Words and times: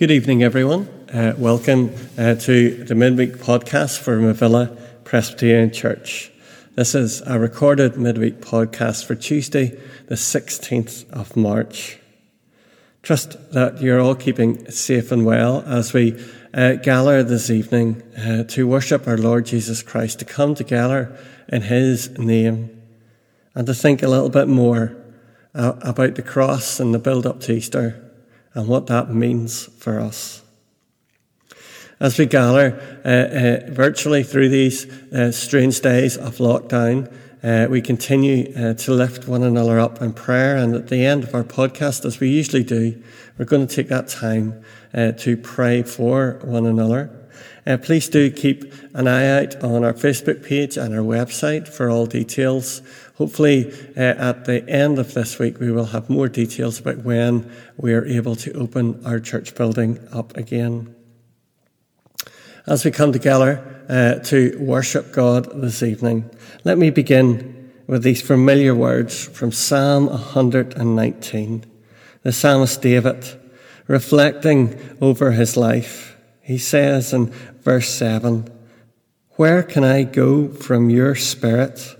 Good 0.00 0.12
evening, 0.12 0.42
everyone. 0.42 0.88
Uh, 1.12 1.34
welcome 1.36 1.94
uh, 2.16 2.34
to 2.36 2.84
the 2.84 2.94
midweek 2.94 3.34
podcast 3.34 3.98
for 3.98 4.18
Movilla 4.18 4.74
Presbyterian 5.04 5.72
Church. 5.72 6.32
This 6.74 6.94
is 6.94 7.20
a 7.26 7.38
recorded 7.38 7.98
midweek 7.98 8.40
podcast 8.40 9.04
for 9.04 9.14
Tuesday, 9.14 9.78
the 10.06 10.14
16th 10.14 11.06
of 11.10 11.36
March. 11.36 11.98
Trust 13.02 13.52
that 13.52 13.82
you're 13.82 14.00
all 14.00 14.14
keeping 14.14 14.70
safe 14.70 15.12
and 15.12 15.26
well 15.26 15.62
as 15.66 15.92
we 15.92 16.18
uh, 16.54 16.76
gather 16.76 17.22
this 17.22 17.50
evening 17.50 18.02
uh, 18.16 18.44
to 18.44 18.66
worship 18.66 19.06
our 19.06 19.18
Lord 19.18 19.44
Jesus 19.44 19.82
Christ, 19.82 20.20
to 20.20 20.24
come 20.24 20.54
together 20.54 21.14
in 21.46 21.60
His 21.60 22.18
name, 22.18 22.70
and 23.54 23.66
to 23.66 23.74
think 23.74 24.02
a 24.02 24.08
little 24.08 24.30
bit 24.30 24.48
more 24.48 24.96
uh, 25.54 25.74
about 25.82 26.14
the 26.14 26.22
cross 26.22 26.80
and 26.80 26.94
the 26.94 26.98
build 26.98 27.26
up 27.26 27.40
to 27.40 27.52
Easter 27.52 28.09
and 28.54 28.68
what 28.68 28.86
that 28.88 29.12
means 29.12 29.66
for 29.78 30.00
us. 30.00 30.42
As 32.00 32.18
we 32.18 32.24
gather 32.24 32.80
uh, 33.04 33.08
uh, 33.08 33.72
virtually 33.72 34.22
through 34.22 34.48
these 34.48 34.90
uh, 35.12 35.30
strange 35.32 35.80
days 35.80 36.16
of 36.16 36.38
lockdown, 36.38 37.12
uh, 37.42 37.66
we 37.70 37.82
continue 37.82 38.52
uh, 38.56 38.72
to 38.74 38.92
lift 38.92 39.28
one 39.28 39.42
another 39.42 39.78
up 39.78 40.00
in 40.00 40.14
prayer. 40.14 40.56
And 40.56 40.74
at 40.74 40.88
the 40.88 41.04
end 41.04 41.24
of 41.24 41.34
our 41.34 41.44
podcast, 41.44 42.06
as 42.06 42.18
we 42.18 42.30
usually 42.30 42.64
do, 42.64 43.02
we're 43.36 43.44
going 43.44 43.66
to 43.66 43.74
take 43.74 43.88
that 43.88 44.08
time 44.08 44.62
uh, 44.94 45.12
to 45.12 45.36
pray 45.36 45.82
for 45.82 46.40
one 46.42 46.64
another. 46.64 47.10
please 47.82 48.08
do 48.08 48.30
keep 48.30 48.72
an 48.94 49.06
eye 49.06 49.26
out 49.26 49.62
on 49.62 49.84
our 49.84 49.94
Facebook 49.94 50.42
page 50.42 50.78
and 50.78 50.94
our 50.94 51.04
website 51.04 51.68
for 51.68 51.90
all 51.90 52.06
details 52.06 52.80
Hopefully, 53.20 53.70
uh, 53.98 54.00
at 54.00 54.46
the 54.46 54.66
end 54.66 54.98
of 54.98 55.12
this 55.12 55.38
week, 55.38 55.60
we 55.60 55.70
will 55.70 55.84
have 55.84 56.08
more 56.08 56.26
details 56.26 56.80
about 56.80 57.04
when 57.04 57.52
we 57.76 57.92
are 57.92 58.06
able 58.06 58.34
to 58.34 58.50
open 58.54 58.98
our 59.04 59.20
church 59.20 59.54
building 59.54 59.98
up 60.10 60.34
again. 60.38 60.94
As 62.66 62.82
we 62.82 62.90
come 62.90 63.12
together 63.12 63.84
uh, 63.90 64.24
to 64.30 64.56
worship 64.58 65.12
God 65.12 65.60
this 65.60 65.82
evening, 65.82 66.30
let 66.64 66.78
me 66.78 66.88
begin 66.88 67.70
with 67.86 68.02
these 68.04 68.22
familiar 68.22 68.74
words 68.74 69.26
from 69.26 69.52
Psalm 69.52 70.06
119. 70.06 71.66
The 72.22 72.32
psalmist 72.32 72.80
David, 72.80 73.38
reflecting 73.86 74.80
over 75.02 75.32
his 75.32 75.58
life, 75.58 76.16
he 76.40 76.56
says 76.56 77.12
in 77.12 77.26
verse 77.60 77.90
7 77.90 78.48
Where 79.32 79.62
can 79.62 79.84
I 79.84 80.04
go 80.04 80.48
from 80.48 80.88
your 80.88 81.14
spirit? 81.14 81.96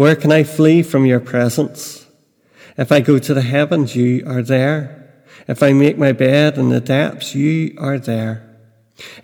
Where 0.00 0.16
can 0.16 0.32
I 0.32 0.44
flee 0.44 0.82
from 0.82 1.04
your 1.04 1.20
presence? 1.20 2.06
If 2.78 2.90
I 2.90 3.00
go 3.00 3.18
to 3.18 3.34
the 3.34 3.42
heavens, 3.42 3.94
you 3.94 4.24
are 4.26 4.40
there. 4.40 5.12
If 5.46 5.62
I 5.62 5.74
make 5.74 5.98
my 5.98 6.12
bed 6.12 6.56
in 6.56 6.70
the 6.70 6.80
depths, 6.80 7.34
you 7.34 7.74
are 7.76 7.98
there. 7.98 8.48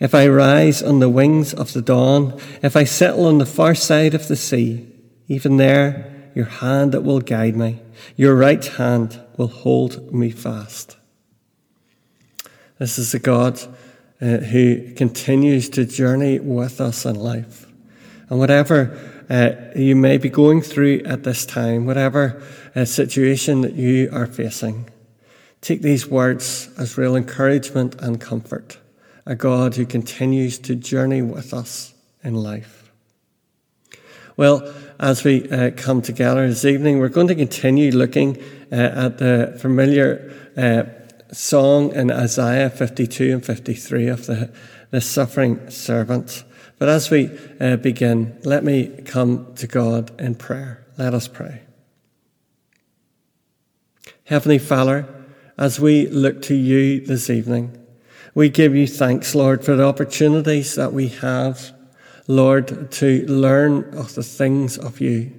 If 0.01 0.15
I 0.15 0.29
rise 0.29 0.83
on 0.83 0.99
the 0.99 1.09
wings 1.09 1.55
of 1.55 1.73
the 1.73 1.81
dawn, 1.81 2.39
if 2.63 2.77
I 2.77 2.85
settle 2.85 3.25
on 3.25 3.39
the 3.39 3.47
far 3.47 3.75
side 3.75 4.13
of 4.13 4.29
the 4.29 4.37
sea, 4.37 4.87
even 5.29 5.57
there, 5.57 6.31
your 6.35 6.45
hand 6.45 6.93
that 6.93 7.01
will 7.01 7.23
guide 7.23 7.57
me, 7.57 7.81
your 8.15 8.37
right 8.37 8.67
hand 8.67 9.19
will 9.39 9.49
hold 9.49 10.13
me 10.13 10.31
fast. 10.31 10.99
This 12.79 12.99
is 12.99 13.15
a 13.15 13.19
God 13.19 13.59
uh, 14.21 14.45
who 14.53 14.93
continues 14.93 15.71
to 15.71 15.87
journey 15.87 16.39
with 16.39 16.83
us 16.83 17.07
in 17.07 17.15
life. 17.15 17.67
And 18.29 18.39
whatever 18.39 19.16
uh, 19.29 19.51
you 19.75 19.97
may 19.97 20.19
be 20.19 20.29
going 20.29 20.63
through 20.63 21.03
at 21.05 21.25
this 21.25 21.45
time, 21.45 21.87
whatever 21.87 22.43
uh, 22.75 22.85
situation 22.85 23.63
that 23.63 23.75
you 23.75 24.09
are 24.13 24.27
facing. 24.27 24.89
Take 25.61 25.83
these 25.83 26.07
words 26.07 26.69
as 26.79 26.97
real 26.97 27.17
encouragement 27.17 27.97
and 28.01 28.21
comfort. 28.21 28.79
A 29.25 29.35
God 29.35 29.75
who 29.75 29.85
continues 29.85 30.59
to 30.61 30.77
journey 30.77 31.23
with 31.23 31.53
us 31.53 31.93
in 32.23 32.35
life. 32.35 32.93
Well, 34.37 34.73
as 35.01 35.25
we 35.25 35.49
uh, 35.51 35.71
come 35.77 36.03
together 36.03 36.47
this 36.47 36.65
evening, 36.65 36.99
we're 36.99 37.09
going 37.09 37.29
to 37.29 37.35
continue 37.35 37.91
looking 37.91 38.37
uh, 38.71 38.77
at 38.77 39.19
the 39.19 39.57
familiar 39.61 40.33
uh, 40.57 40.85
song 41.33 41.93
in 41.95 42.11
Isaiah 42.11 42.71
52 42.71 43.33
and 43.33 43.45
53 43.45 44.09
of 44.09 44.27
the, 44.27 44.53
the 44.91 45.01
suffering 45.01 45.69
servant. 45.71 46.45
But 46.79 46.89
as 46.89 47.11
we 47.11 47.31
uh, 47.59 47.77
begin, 47.77 48.39
let 48.45 48.63
me 48.63 48.89
come 49.05 49.55
to 49.55 49.67
God 49.67 50.19
in 50.21 50.35
prayer. 50.35 50.87
Let 50.99 51.15
us 51.15 51.27
pray. 51.29 51.63
Heavenly 54.25 54.59
Father, 54.59 55.09
as 55.57 55.81
we 55.81 56.09
look 56.09 56.43
to 56.43 56.55
you 56.55 57.01
this 57.01 57.31
evening, 57.31 57.79
we 58.35 58.51
give 58.51 58.75
you 58.75 58.87
thanks, 58.87 59.35
Lord, 59.35 59.65
for 59.65 59.77
the 59.77 59.87
opportunities 59.87 60.75
that 60.75 60.93
we 60.93 61.09
have, 61.09 61.73
Lord, 62.27 62.91
to 62.93 63.25
learn 63.27 63.97
of 63.97 64.15
the 64.15 64.23
things 64.23 64.77
of 64.77 65.01
you, 65.01 65.33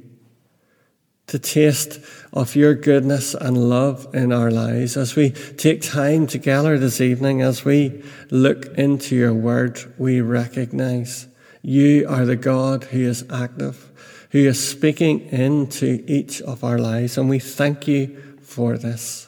to 1.28 1.38
taste 1.38 2.00
of 2.34 2.56
your 2.56 2.74
goodness 2.74 3.36
and 3.36 3.70
love 3.70 4.08
in 4.16 4.32
our 4.32 4.50
lives. 4.50 4.98
As 4.98 5.16
we 5.16 5.32
take 5.32 5.82
time 5.84 6.26
together 6.26 6.80
this 6.80 7.00
evening, 7.00 7.42
as 7.42 7.64
we 7.64 8.04
look 8.32 8.66
into 8.78 9.16
your 9.16 9.34
word, 9.34 9.80
we 10.00 10.22
recognize 10.22 11.27
you 11.68 12.08
are 12.08 12.26
the 12.26 12.38
God 12.38 12.86
who 12.86 13.02
is 13.02 13.26
active, 13.30 13.92
who 14.32 14.40
is 14.40 14.70
speaking 14.70 15.20
into 15.32 16.02
each 16.08 16.42
of 16.44 16.64
our 16.64 16.80
lives, 16.80 17.18
and 17.18 17.28
we 17.28 17.40
thank 17.40 17.90
you 17.90 18.38
for 18.42 18.78
this. 18.78 19.28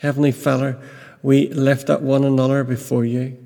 Heavenly 0.00 0.32
Father, 0.32 0.78
we 1.22 1.48
lift 1.48 1.88
up 1.88 2.02
one 2.02 2.24
another 2.24 2.62
before 2.62 3.06
you, 3.06 3.38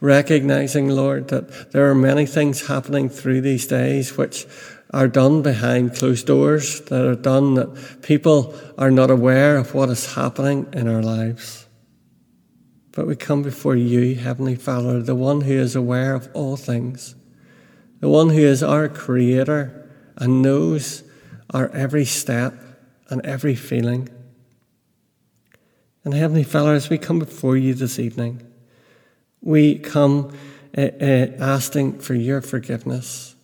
recognizing, 0.00 0.88
Lord, 0.88 1.28
that 1.28 1.72
there 1.72 1.90
are 1.90 1.94
many 1.94 2.24
things 2.24 2.66
happening 2.66 3.10
through 3.10 3.42
these 3.42 3.66
days 3.66 4.16
which 4.16 4.46
are 4.94 5.06
done 5.06 5.42
behind 5.42 5.96
closed 5.96 6.26
doors, 6.26 6.80
that 6.86 7.06
are 7.06 7.14
done 7.14 7.56
that 7.56 8.00
people 8.00 8.54
are 8.78 8.90
not 8.90 9.10
aware 9.10 9.58
of 9.58 9.74
what 9.74 9.90
is 9.90 10.14
happening 10.14 10.66
in 10.72 10.88
our 10.88 11.02
lives. 11.02 11.65
But 12.96 13.06
we 13.06 13.14
come 13.14 13.42
before 13.42 13.76
you, 13.76 14.14
Heavenly 14.14 14.56
Father, 14.56 15.02
the 15.02 15.14
one 15.14 15.42
who 15.42 15.52
is 15.52 15.76
aware 15.76 16.14
of 16.14 16.30
all 16.32 16.56
things, 16.56 17.14
the 18.00 18.08
one 18.08 18.30
who 18.30 18.40
is 18.40 18.62
our 18.62 18.88
Creator 18.88 19.86
and 20.16 20.40
knows 20.40 21.02
our 21.50 21.68
every 21.72 22.06
step 22.06 22.54
and 23.10 23.20
every 23.26 23.54
feeling. 23.54 24.08
And 26.04 26.14
Heavenly 26.14 26.42
Father, 26.42 26.72
as 26.72 26.88
we 26.88 26.96
come 26.96 27.18
before 27.18 27.54
you 27.58 27.74
this 27.74 27.98
evening, 27.98 28.42
we 29.42 29.78
come 29.78 30.34
uh, 30.74 30.80
uh, 30.98 31.26
asking 31.38 31.98
for 31.98 32.14
your 32.14 32.40
forgiveness, 32.40 33.36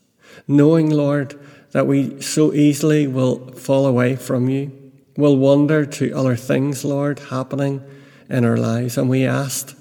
knowing, 0.48 0.88
Lord, 0.88 1.38
that 1.72 1.86
we 1.86 2.22
so 2.22 2.54
easily 2.54 3.06
will 3.06 3.52
fall 3.52 3.84
away 3.84 4.16
from 4.16 4.48
you, 4.48 4.92
will 5.18 5.36
wander 5.36 5.84
to 5.84 6.14
other 6.14 6.36
things, 6.36 6.86
Lord, 6.86 7.18
happening 7.18 7.84
in 8.32 8.44
our 8.44 8.56
lives. 8.56 8.98
And 8.98 9.08
we 9.08 9.24
asked, 9.24 9.76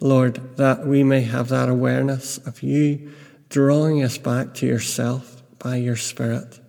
Lord, 0.00 0.56
that 0.56 0.86
we 0.86 1.02
may 1.04 1.22
have 1.22 1.48
that 1.48 1.68
awareness 1.68 2.38
of 2.38 2.62
you 2.62 3.12
drawing 3.48 4.02
us 4.02 4.18
back 4.18 4.52
to 4.54 4.66
yourself 4.66 5.42
by 5.58 5.76
your 5.76 5.96
Spirit. 5.96 6.60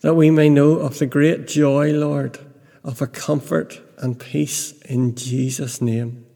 That 0.00 0.14
we 0.14 0.30
may 0.30 0.48
know 0.48 0.78
of 0.78 0.98
the 0.98 1.06
great 1.06 1.46
joy, 1.46 1.92
Lord, 1.92 2.38
of 2.82 3.00
a 3.00 3.06
comfort 3.06 3.80
and 3.98 4.18
peace 4.18 4.72
in 4.82 5.14
Jesus' 5.14 5.80
name. 5.80 6.26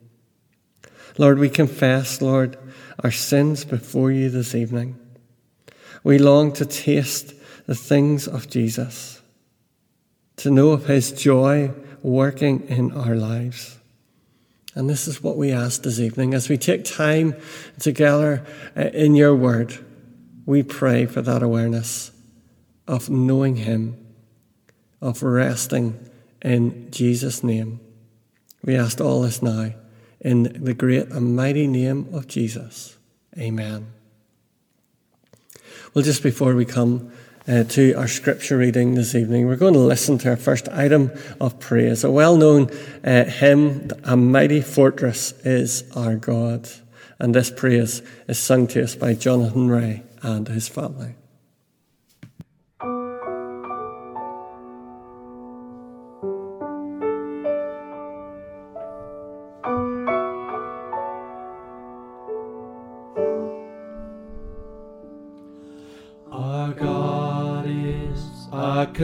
Lord, 1.19 1.39
we 1.39 1.49
confess, 1.49 2.21
Lord, 2.21 2.57
our 3.03 3.11
sins 3.11 3.65
before 3.65 4.13
you 4.13 4.29
this 4.29 4.55
evening. 4.55 4.99
We 6.05 6.19
long 6.19 6.53
to 6.53 6.67
taste 6.67 7.35
the 7.67 7.75
things 7.75 8.29
of 8.29 8.49
Jesus, 8.49 9.21
to 10.37 10.51
know 10.51 10.71
of 10.71 10.87
his 10.87 11.11
joy 11.11 11.73
working 12.03 12.69
in 12.69 12.93
our 12.93 13.17
lives. 13.17 13.76
And 14.77 14.91
this 14.91 15.09
is 15.09 15.23
what 15.23 15.39
we 15.39 15.53
ask 15.53 15.83
this 15.83 15.99
evening 15.99 16.35
as 16.35 16.51
we 16.51 16.59
take 16.59 16.85
time 16.85 17.35
together 17.81 18.45
uh, 18.77 18.83
in 18.93 19.15
your 19.15 19.35
word. 19.35 19.75
We 20.45 20.63
pray 20.63 21.07
for 21.07 21.23
that 21.23 21.43
awareness 21.43 22.13
of 22.87 23.09
knowing 23.09 23.57
Him, 23.57 23.97
of 25.01 25.23
resting 25.23 25.99
in 26.43 26.91
Jesus' 26.91 27.43
name. 27.43 27.81
We 28.63 28.77
ask 28.77 29.01
all 29.01 29.23
this 29.23 29.41
now 29.41 29.73
in 30.21 30.63
the 30.63 30.75
great 30.75 31.09
and 31.09 31.35
mighty 31.35 31.67
name 31.67 32.11
of 32.13 32.29
Jesus. 32.29 32.99
Amen. 33.39 33.87
Well, 35.95 36.05
just 36.05 36.23
before 36.23 36.55
we 36.55 36.67
come 36.67 37.13
uh, 37.49 37.65
to 37.65 37.95
our 37.95 38.09
scripture 38.09 38.57
reading 38.59 38.95
this 38.95 39.15
evening. 39.15 39.47
We're 39.47 39.57
going 39.57 39.75
to 39.75 39.81
listen 39.81 40.19
to 40.19 40.31
our 40.31 40.37
first 40.37 40.69
item 40.69 41.11
of 41.41 41.59
praise, 41.61 42.05
a 42.05 42.11
well 42.11 42.37
known 42.37 42.71
uh, 43.05 43.25
hymn, 43.25 43.91
A 44.05 44.17
Mighty 44.17 44.61
Fortress 44.61 45.33
is 45.45 45.85
Our 45.95 46.17
God. 46.17 46.69
And 47.19 47.35
this 47.35 47.51
praise 47.51 48.03
is 48.29 48.39
sung 48.39 48.67
to 48.69 48.83
us 48.83 48.95
by 48.95 49.15
Jonathan 49.15 49.69
Ray 49.69 50.03
and 50.23 50.47
his 50.49 50.69
family. 50.69 51.15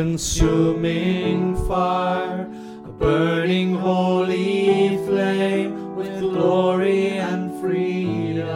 Consuming 0.02 1.54
fire, 1.68 2.50
a 2.84 2.88
burning 2.88 3.72
holy 3.76 4.96
flame 5.06 5.94
with 5.94 6.18
glory 6.18 7.10
and 7.10 7.60
freedom. 7.60 8.50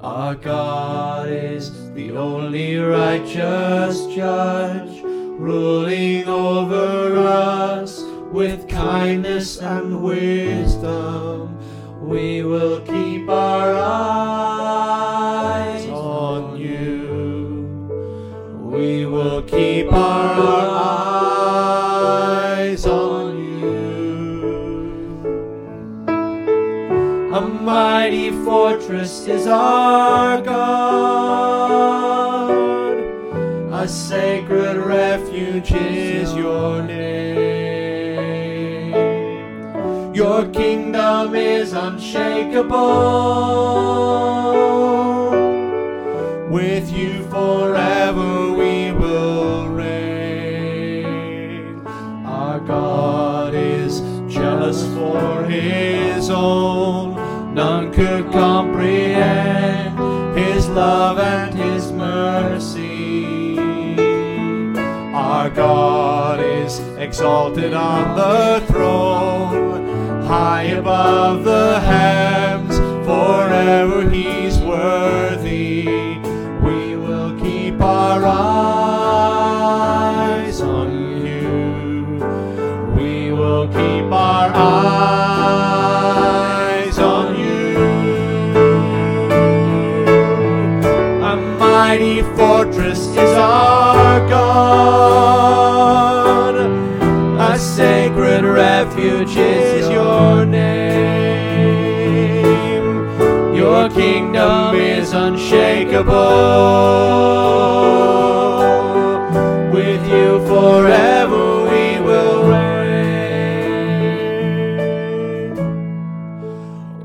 Our 0.00 0.34
God 0.34 1.28
is 1.28 1.92
the 1.92 2.12
only 2.12 2.78
righteous 2.78 4.06
judge, 4.06 5.02
ruling 5.02 6.26
over 6.26 7.18
us 7.18 8.02
with 8.32 8.66
kindness 8.66 9.58
and 9.60 10.02
wisdom. 10.02 10.41
Fortress 29.02 29.26
is 29.26 29.48
our 29.48 30.40
God. 30.40 32.50
A 33.72 33.88
sacred 33.88 34.76
refuge 34.76 35.72
is 35.72 36.32
your 36.34 36.82
name. 36.82 37.02
Your 40.14 40.46
kingdom 40.50 41.34
is 41.34 41.72
unshakable. 41.72 44.41
Love 60.72 61.18
and 61.18 61.54
his 61.54 61.92
mercy. 61.92 63.58
Our 65.14 65.50
God 65.50 66.40
is 66.40 66.78
exalted 66.96 67.74
on 67.74 68.16
the 68.16 68.64
throne, 68.66 70.22
high 70.22 70.62
above 70.62 71.44
the 71.44 71.78
heavens, 71.80 72.41
With 105.92 106.08
you 110.08 110.40
forever 110.46 111.64
we 111.68 112.00
will 112.00 112.48
reign. 112.48 113.92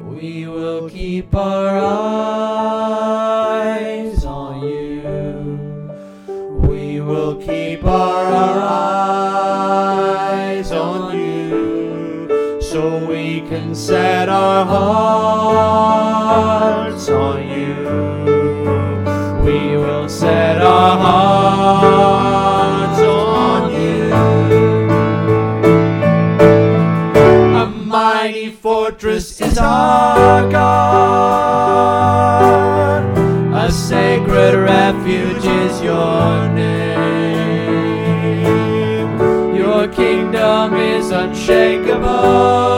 We 0.08 0.48
will 0.48 0.90
keep 0.90 1.36
our 1.36 1.78
eyes 3.58 4.24
on 4.24 4.62
you. 4.62 5.02
We 6.66 7.02
will 7.02 7.36
keep 7.36 7.84
our 7.84 8.26
eyes 9.92 10.72
on 10.72 11.14
you 11.20 12.62
so 12.62 13.06
we 13.06 13.42
can 13.50 13.76
set 13.76 14.30
our 14.30 14.64
hearts 14.66 15.90
on 17.10 17.50
you. 17.50 18.37
Fortress 29.18 29.42
is 29.42 29.58
our 29.58 30.50
God. 30.50 31.18
A 33.56 33.72
sacred 33.72 34.54
refuge 34.56 35.46
is 35.46 35.82
your 35.82 36.50
name. 36.50 36.78
Your 39.56 39.88
kingdom 39.88 40.76
is 40.76 41.10
unshakable. 41.12 42.77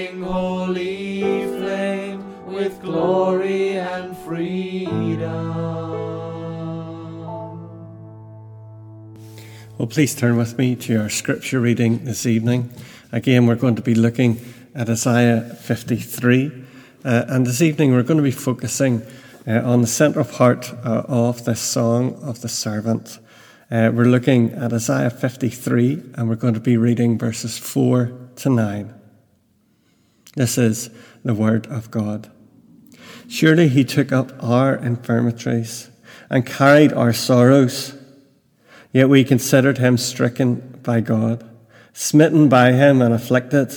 Burning 0.00 0.22
holy 0.22 1.20
flame 1.58 2.46
with 2.46 2.80
glory 2.80 3.72
and 3.78 4.16
freedom. 4.18 5.50
Well, 9.76 9.88
please 9.88 10.14
turn 10.14 10.36
with 10.36 10.56
me 10.58 10.76
to 10.76 10.96
our 11.02 11.08
scripture 11.10 11.60
reading 11.60 12.04
this 12.04 12.24
evening. 12.26 12.70
Again, 13.12 13.46
we're 13.46 13.56
going 13.56 13.76
to 13.76 13.82
be 13.82 13.94
looking 13.94 14.40
at 14.74 14.88
Isaiah 14.88 15.42
53. 15.42 16.52
Uh, 17.04 17.24
and 17.28 17.46
this 17.46 17.60
evening, 17.60 17.92
we're 17.92 18.02
going 18.02 18.18
to 18.18 18.22
be 18.22 18.30
focusing 18.30 19.02
uh, 19.46 19.60
on 19.64 19.80
the 19.80 19.86
central 19.86 20.24
part 20.24 20.72
uh, 20.84 21.02
of 21.08 21.44
this 21.44 21.60
song 21.60 22.14
of 22.22 22.40
the 22.40 22.48
servant. 22.48 23.18
Uh, 23.70 23.90
we're 23.92 24.04
looking 24.04 24.52
at 24.52 24.72
Isaiah 24.72 25.10
53, 25.10 26.02
and 26.14 26.28
we're 26.28 26.36
going 26.36 26.54
to 26.54 26.60
be 26.60 26.76
reading 26.76 27.18
verses 27.18 27.58
4 27.58 28.12
to 28.36 28.50
9. 28.50 28.99
This 30.40 30.56
is 30.56 30.88
the 31.22 31.34
word 31.34 31.66
of 31.66 31.90
God. 31.90 32.30
Surely 33.28 33.68
he 33.68 33.84
took 33.84 34.10
up 34.10 34.32
our 34.42 34.74
infirmities 34.74 35.90
and 36.30 36.46
carried 36.46 36.94
our 36.94 37.12
sorrows. 37.12 37.94
Yet 38.90 39.10
we 39.10 39.22
considered 39.22 39.76
him 39.76 39.98
stricken 39.98 40.80
by 40.82 41.02
God, 41.02 41.46
smitten 41.92 42.48
by 42.48 42.72
him 42.72 43.02
and 43.02 43.12
afflicted. 43.12 43.70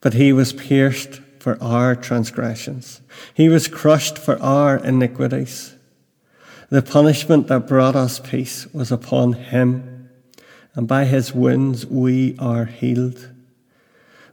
But 0.00 0.14
he 0.14 0.32
was 0.32 0.52
pierced 0.52 1.20
for 1.40 1.60
our 1.60 1.96
transgressions, 1.96 3.00
he 3.34 3.48
was 3.48 3.66
crushed 3.66 4.16
for 4.16 4.40
our 4.40 4.76
iniquities. 4.76 5.74
The 6.70 6.82
punishment 6.82 7.48
that 7.48 7.66
brought 7.66 7.96
us 7.96 8.20
peace 8.20 8.72
was 8.72 8.92
upon 8.92 9.32
him, 9.32 10.08
and 10.76 10.86
by 10.86 11.06
his 11.06 11.34
wounds 11.34 11.84
we 11.84 12.36
are 12.38 12.66
healed. 12.66 13.32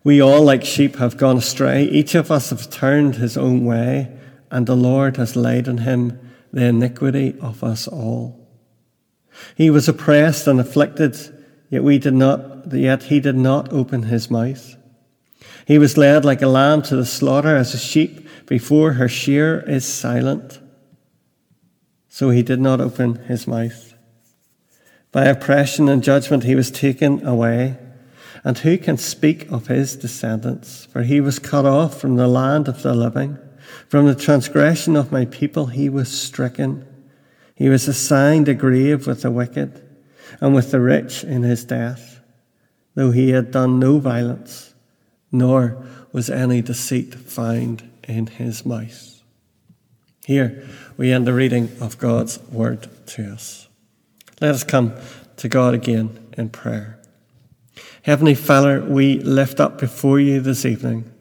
We 0.05 0.21
all, 0.21 0.43
like 0.43 0.63
sheep, 0.63 0.97
have 0.97 1.17
gone 1.17 1.37
astray. 1.37 1.83
Each 1.83 2.13
of 2.13 2.29
us 2.29 2.51
have 2.51 2.69
turned 2.69 3.15
his 3.15 3.37
own 3.37 3.65
way, 3.65 4.15
and 4.51 4.67
the 4.67 4.75
Lord 4.75 5.17
has 5.17 5.35
laid 5.35 5.67
on 5.67 5.79
him 5.79 6.19
the 6.53 6.65
iniquity 6.65 7.35
of 7.41 7.63
us 7.63 7.87
all. 7.87 8.47
He 9.57 9.71
was 9.71 9.89
oppressed 9.89 10.45
and 10.45 10.59
afflicted, 10.59 11.17
yet 11.71 11.83
we 11.83 11.97
did 11.97 12.13
not, 12.13 12.71
yet 12.71 13.01
he 13.03 13.19
did 13.19 13.35
not 13.35 13.73
open 13.73 14.03
his 14.03 14.29
mouth. 14.29 14.77
He 15.65 15.79
was 15.79 15.97
led 15.97 16.23
like 16.23 16.43
a 16.43 16.47
lamb 16.47 16.83
to 16.83 16.95
the 16.95 17.05
slaughter 17.05 17.55
as 17.55 17.73
a 17.73 17.79
sheep 17.79 18.29
before 18.45 18.93
her 18.93 19.09
shearer 19.09 19.61
is 19.67 19.91
silent. 19.91 20.59
So 22.09 22.29
he 22.29 22.43
did 22.43 22.59
not 22.59 22.79
open 22.79 23.15
his 23.25 23.47
mouth. 23.47 23.95
By 25.11 25.25
oppression 25.25 25.89
and 25.89 26.03
judgment 26.03 26.43
he 26.43 26.53
was 26.53 26.69
taken 26.69 27.25
away. 27.25 27.79
And 28.45 28.59
who 28.59 28.77
can 28.77 28.97
speak 28.97 29.51
of 29.51 29.67
his 29.67 29.97
descendants? 29.97 30.85
For 30.85 31.01
he 31.01 31.19
was 31.19 31.39
cut 31.39 31.65
off 31.65 31.99
from 31.99 32.15
the 32.15 32.27
land 32.27 32.69
of 32.69 32.83
the 32.83 32.93
living. 32.93 33.39
From 33.89 34.05
the 34.05 34.15
transgression 34.15 34.95
of 34.95 35.11
my 35.11 35.25
people 35.25 35.65
he 35.65 35.89
was 35.89 36.09
stricken. 36.09 36.85
He 37.55 37.69
was 37.69 37.87
assigned 37.87 38.47
a 38.47 38.53
grave 38.53 39.07
with 39.07 39.23
the 39.23 39.31
wicked, 39.31 39.81
and 40.39 40.53
with 40.53 40.71
the 40.71 40.79
rich 40.79 41.23
in 41.23 41.43
his 41.43 41.63
death, 41.63 42.19
though 42.93 43.11
he 43.11 43.29
had 43.31 43.51
done 43.51 43.79
no 43.79 43.97
violence, 43.97 44.73
nor 45.31 45.83
was 46.11 46.29
any 46.29 46.61
deceit 46.61 47.15
found 47.15 47.89
in 48.07 48.27
his 48.27 48.65
mouth. 48.65 49.23
Here 50.25 50.67
we 50.97 51.11
end 51.11 51.25
the 51.25 51.33
reading 51.33 51.71
of 51.79 51.97
God's 51.97 52.39
word 52.51 52.87
to 53.07 53.31
us. 53.31 53.67
Let 54.41 54.53
us 54.53 54.63
come 54.63 54.93
to 55.37 55.47
God 55.47 55.73
again 55.73 56.27
in 56.37 56.49
prayer. 56.49 56.94
Heavenly 58.05 58.35
Father, 58.35 58.85
we 58.85 59.17
lift 59.17 59.59
up 59.59 59.79
before 59.79 60.19
you 60.19 60.39
this 60.39 60.63
evening 60.63 61.11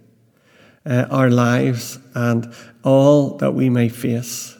uh, 0.84 1.06
our 1.10 1.30
lives 1.30 1.98
and 2.14 2.52
all 2.82 3.38
that 3.38 3.52
we 3.52 3.70
may 3.70 3.88
face. 3.88 4.54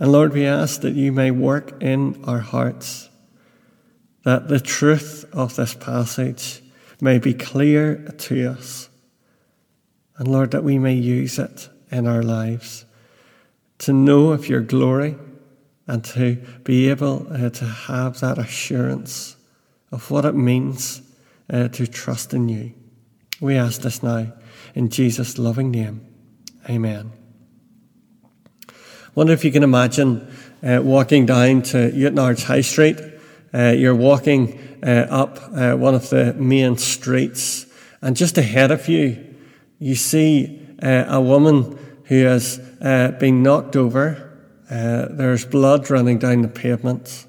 And 0.00 0.10
Lord, 0.10 0.32
we 0.32 0.46
ask 0.46 0.80
that 0.80 0.94
you 0.94 1.12
may 1.12 1.30
work 1.30 1.82
in 1.82 2.24
our 2.24 2.38
hearts 2.38 3.10
that 4.22 4.48
the 4.48 4.58
truth 4.58 5.26
of 5.34 5.54
this 5.54 5.74
passage 5.74 6.62
may 7.02 7.18
be 7.18 7.34
clear 7.34 7.96
to 8.20 8.46
us. 8.46 8.88
And 10.16 10.26
Lord, 10.26 10.52
that 10.52 10.64
we 10.64 10.78
may 10.78 10.94
use 10.94 11.38
it 11.38 11.68
in 11.90 12.06
our 12.06 12.22
lives 12.22 12.86
to 13.80 13.92
know 13.92 14.30
of 14.30 14.48
your 14.48 14.62
glory 14.62 15.16
and 15.86 16.02
to 16.06 16.36
be 16.62 16.88
able 16.88 17.26
uh, 17.30 17.50
to 17.50 17.66
have 17.66 18.20
that 18.20 18.38
assurance 18.38 19.36
of 19.92 20.10
what 20.10 20.24
it 20.24 20.34
means 20.34 21.02
uh, 21.54 21.68
to 21.68 21.86
trust 21.86 22.34
in 22.34 22.48
you. 22.48 22.74
We 23.40 23.56
ask 23.56 23.80
this 23.80 24.02
now 24.02 24.32
in 24.74 24.90
Jesus' 24.90 25.38
loving 25.38 25.70
name. 25.70 26.06
Amen. 26.68 27.12
Wonder 29.14 29.32
if 29.32 29.44
you 29.44 29.52
can 29.52 29.62
imagine 29.62 30.30
uh, 30.62 30.80
walking 30.82 31.24
down 31.24 31.62
to 31.62 31.90
Newtownards 31.92 32.44
High 32.44 32.62
Street 32.62 32.98
uh, 33.54 33.68
you're 33.68 33.94
walking 33.94 34.58
uh, 34.82 35.06
up 35.08 35.38
uh, 35.54 35.76
one 35.76 35.94
of 35.94 36.10
the 36.10 36.34
main 36.34 36.76
streets, 36.76 37.66
and 38.02 38.16
just 38.16 38.36
ahead 38.36 38.72
of 38.72 38.88
you, 38.88 39.36
you 39.78 39.94
see 39.94 40.60
uh, 40.82 41.04
a 41.06 41.20
woman 41.20 41.78
who 42.06 42.24
has 42.24 42.58
been 43.20 43.44
knocked 43.44 43.76
over. 43.76 44.20
There's 44.68 45.44
blood 45.44 45.88
running 45.88 46.18
down 46.18 46.42
the 46.42 46.48
pavement, 46.48 47.26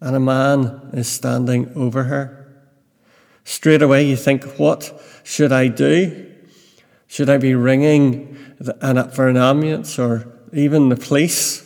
and 0.00 0.14
a 0.14 0.20
man 0.20 0.90
is 0.92 1.08
standing 1.08 1.72
over 1.74 2.04
her. 2.04 2.43
Straight 3.44 3.82
away, 3.82 4.06
you 4.06 4.16
think, 4.16 4.44
what 4.58 5.00
should 5.22 5.52
I 5.52 5.68
do? 5.68 6.32
Should 7.06 7.30
I 7.30 7.38
be 7.38 7.54
ringing 7.54 8.36
an, 8.80 9.10
for 9.10 9.28
an 9.28 9.36
ambulance 9.36 9.98
or 9.98 10.26
even 10.52 10.88
the 10.88 10.96
police? 10.96 11.64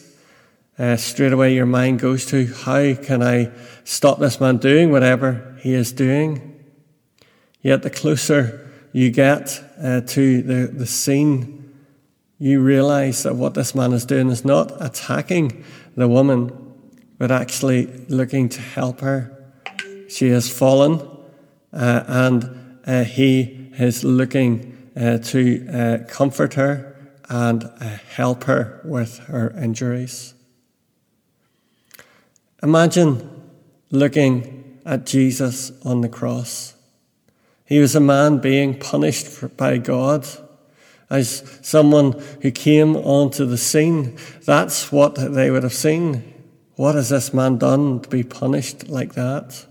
uh, 0.78 0.96
straight 0.96 1.32
away 1.32 1.54
your 1.54 1.66
mind 1.66 1.98
goes 1.98 2.24
to 2.26 2.46
how 2.46 2.94
can 2.94 3.22
I 3.22 3.50
stop 3.84 4.18
this 4.18 4.40
man 4.40 4.58
doing 4.58 4.90
whatever 4.90 5.56
he 5.60 5.74
is 5.74 5.92
doing? 5.92 6.64
Yet 7.62 7.82
the 7.82 7.90
closer 7.90 8.70
you 8.92 9.10
get 9.10 9.62
uh, 9.82 10.02
to 10.02 10.42
the, 10.42 10.68
the 10.68 10.86
scene, 10.86 11.76
you 12.38 12.60
realize 12.60 13.24
that 13.24 13.34
what 13.34 13.54
this 13.54 13.74
man 13.74 13.92
is 13.92 14.04
doing 14.04 14.30
is 14.30 14.44
not 14.44 14.72
attacking 14.80 15.64
the 15.96 16.06
woman, 16.06 16.52
but 17.18 17.32
actually 17.32 17.86
looking 18.08 18.48
to 18.50 18.60
help 18.60 19.00
her. 19.00 19.34
She 20.08 20.28
has 20.28 20.48
fallen, 20.48 21.00
and 21.72 22.80
uh, 22.86 23.04
he 23.04 23.70
is 23.78 24.04
looking 24.04 24.90
uh, 24.96 25.18
to 25.18 25.68
uh, 25.68 25.98
comfort 26.08 26.54
her 26.54 26.96
and 27.28 27.70
help 28.14 28.44
her 28.44 28.80
with 28.84 29.18
her 29.26 29.50
injuries. 29.50 30.34
Imagine 32.62 33.30
looking 33.90 34.80
at 34.84 35.06
Jesus 35.06 35.70
on 35.84 36.00
the 36.00 36.08
cross. 36.08 36.74
He 37.66 37.78
was 37.78 37.94
a 37.94 38.00
man 38.00 38.38
being 38.38 38.78
punished 38.78 39.56
by 39.56 39.76
God 39.76 40.26
as 41.10 41.58
someone 41.62 42.12
who 42.42 42.50
came 42.50 42.96
onto 42.96 43.44
the 43.44 43.58
scene. 43.58 44.16
That's 44.44 44.90
what 44.90 45.14
they 45.16 45.50
would 45.50 45.62
have 45.62 45.74
seen. 45.74 46.34
What 46.76 46.94
has 46.94 47.10
this 47.10 47.34
man 47.34 47.58
done 47.58 48.00
to 48.00 48.08
be 48.08 48.22
punished 48.22 48.88
like 48.88 49.14
that? 49.14 49.66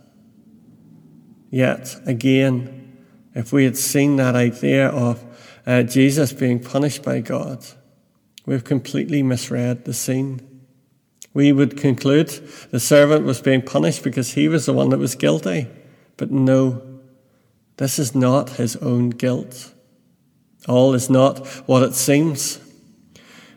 Yet 1.50 1.96
again, 2.06 2.98
if 3.34 3.54
we 3.54 3.64
had 3.64 3.78
seen 3.78 4.16
that 4.18 4.36
idea 4.36 4.88
of 4.90 5.24
uh, 5.66 5.84
Jesus 5.84 6.34
being 6.34 6.60
punished 6.60 7.04
by 7.04 7.22
God, 7.22 7.66
we've 8.46 8.64
completely 8.64 9.24
misread 9.24 9.86
the 9.86 9.94
scene 9.94 10.48
we 11.38 11.52
would 11.52 11.78
conclude 11.78 12.30
the 12.72 12.80
servant 12.80 13.24
was 13.24 13.42
being 13.42 13.62
punished 13.62 14.04
because 14.04 14.34
he 14.34 14.48
was 14.48 14.66
the 14.66 14.74
one 14.74 14.90
that 14.90 14.98
was 14.98 15.14
guilty. 15.14 15.68
But 16.18 16.32
no, 16.32 16.82
this 17.76 18.00
is 18.00 18.16
not 18.16 18.50
his 18.58 18.76
own 18.78 19.12
guilt. 19.12 19.72
All 20.68 20.96
is 20.96 21.12
not 21.12 21.46
what 21.68 21.84
it 21.84 21.94
seems. 21.94 22.60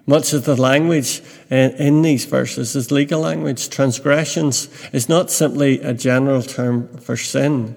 Much 0.07 0.33
of 0.33 0.45
the 0.45 0.57
language 0.57 1.23
in, 1.51 2.03
these 2.03 2.25
verses 2.25 2.75
is 2.75 2.91
legal 2.91 3.21
language. 3.21 3.69
Transgressions 3.69 4.69
is 4.93 5.09
not 5.09 5.31
simply 5.31 5.81
a 5.81 5.95
general 5.95 6.43
term 6.43 6.97
for 6.99 7.17
sin. 7.17 7.75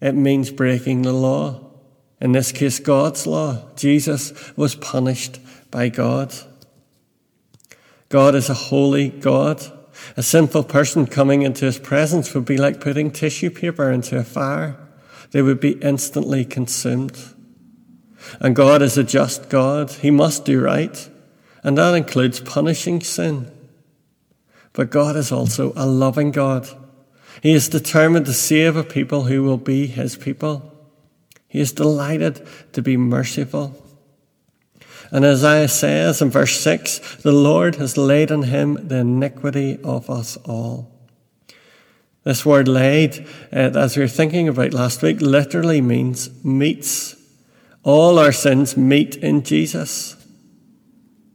It 0.00 0.14
means 0.14 0.50
breaking 0.50 1.02
the 1.02 1.12
law. 1.12 1.60
In 2.20 2.32
this 2.32 2.52
case, 2.52 2.78
God's 2.78 3.26
law. 3.26 3.62
Jesus 3.76 4.56
was 4.56 4.74
punished 4.74 5.40
by 5.70 5.88
God. 5.88 6.34
God 8.08 8.34
is 8.34 8.48
a 8.48 8.54
holy 8.54 9.08
God. 9.08 9.62
A 10.16 10.22
sinful 10.22 10.64
person 10.64 11.06
coming 11.06 11.42
into 11.42 11.64
his 11.64 11.78
presence 11.78 12.34
would 12.34 12.44
be 12.44 12.56
like 12.56 12.80
putting 12.80 13.10
tissue 13.10 13.50
paper 13.50 13.90
into 13.90 14.16
a 14.16 14.24
fire. 14.24 14.76
They 15.30 15.42
would 15.42 15.60
be 15.60 15.72
instantly 15.82 16.44
consumed. 16.44 17.18
And 18.40 18.56
God 18.56 18.82
is 18.82 18.96
a 18.96 19.04
just 19.04 19.48
God. 19.48 19.90
He 19.90 20.10
must 20.10 20.44
do 20.44 20.60
right. 20.62 21.10
And 21.68 21.76
that 21.76 21.94
includes 21.94 22.40
punishing 22.40 23.02
sin. 23.02 23.50
But 24.72 24.88
God 24.88 25.16
is 25.16 25.30
also 25.30 25.74
a 25.76 25.84
loving 25.84 26.30
God. 26.30 26.66
He 27.42 27.52
is 27.52 27.68
determined 27.68 28.24
to 28.24 28.32
save 28.32 28.74
a 28.74 28.82
people 28.82 29.24
who 29.24 29.42
will 29.42 29.58
be 29.58 29.86
his 29.86 30.16
people. 30.16 30.72
He 31.46 31.60
is 31.60 31.72
delighted 31.72 32.40
to 32.72 32.80
be 32.80 32.96
merciful. 32.96 33.84
And 35.10 35.26
Isaiah 35.26 35.68
says 35.68 36.22
in 36.22 36.30
verse 36.30 36.58
6 36.58 37.16
the 37.16 37.32
Lord 37.32 37.74
has 37.74 37.98
laid 37.98 38.32
on 38.32 38.44
him 38.44 38.88
the 38.88 39.00
iniquity 39.00 39.78
of 39.84 40.08
us 40.08 40.38
all. 40.46 40.90
This 42.24 42.46
word 42.46 42.66
laid, 42.66 43.28
uh, 43.52 43.76
as 43.76 43.94
we 43.94 44.04
were 44.04 44.08
thinking 44.08 44.48
about 44.48 44.72
last 44.72 45.02
week, 45.02 45.20
literally 45.20 45.82
means 45.82 46.42
meets. 46.42 47.14
All 47.82 48.18
our 48.18 48.32
sins 48.32 48.74
meet 48.74 49.16
in 49.16 49.42
Jesus. 49.42 50.17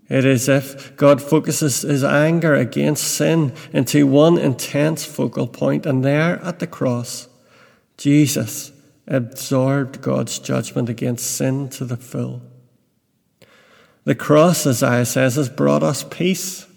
It 0.10 0.26
is 0.26 0.50
if 0.50 0.96
God 0.98 1.22
focuses 1.22 1.82
his 1.82 2.04
anger 2.04 2.54
against 2.54 3.04
sin 3.04 3.54
into 3.72 4.06
one 4.06 4.38
intense 4.38 5.06
focal 5.06 5.48
point, 5.48 5.86
and 5.86 6.04
there 6.04 6.42
at 6.44 6.60
the 6.60 6.68
cross, 6.68 7.28
Jesus 7.98 8.72
absorbed 9.08 10.02
God's 10.02 10.40
judgment 10.40 10.90
against 10.90 11.36
sin 11.36 11.70
to 11.70 11.86
the 11.86 11.98
full. 11.98 12.42
The 14.04 14.16
cross, 14.16 14.68
Isaiah 14.68 15.06
says, 15.06 15.36
has 15.36 15.50
brought 15.50 15.84
us 15.84 16.04
peace. 16.04 16.68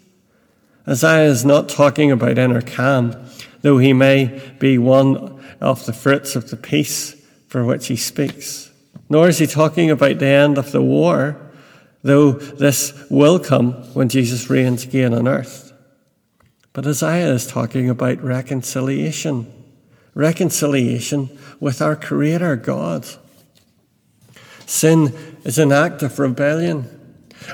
Isaiah 0.86 1.28
is 1.28 1.44
not 1.44 1.68
talking 1.68 2.12
about 2.12 2.38
inner 2.38 2.62
calm, 2.62 3.16
though 3.62 3.78
he 3.78 3.92
may 3.92 4.40
be 4.60 4.78
one 4.78 5.42
of 5.60 5.84
the 5.86 5.92
fruits 5.92 6.36
of 6.36 6.50
the 6.50 6.56
peace 6.56 7.16
for 7.48 7.64
which 7.64 7.88
he 7.88 7.96
speaks. 7.96 8.70
Nor 9.08 9.28
is 9.28 9.38
he 9.38 9.46
talking 9.46 9.90
about 9.90 10.18
the 10.18 10.26
end 10.26 10.58
of 10.58 10.72
the 10.72 10.82
war, 10.82 11.40
though 12.06 12.32
this 12.32 12.94
will 13.10 13.38
come 13.38 13.72
when 13.94 14.08
Jesus 14.08 14.50
reigns 14.50 14.84
again 14.84 15.14
on 15.14 15.28
earth. 15.28 15.72
But 16.72 16.86
Isaiah 16.86 17.32
is 17.32 17.46
talking 17.46 17.88
about 17.88 18.22
reconciliation, 18.22 19.52
reconciliation 20.14 21.38
with 21.60 21.80
our 21.80 21.96
Creator 21.96 22.56
God. 22.56 23.06
Sin 24.66 25.14
is 25.44 25.58
an 25.58 25.72
act 25.72 26.02
of 26.02 26.18
rebellion 26.18 26.96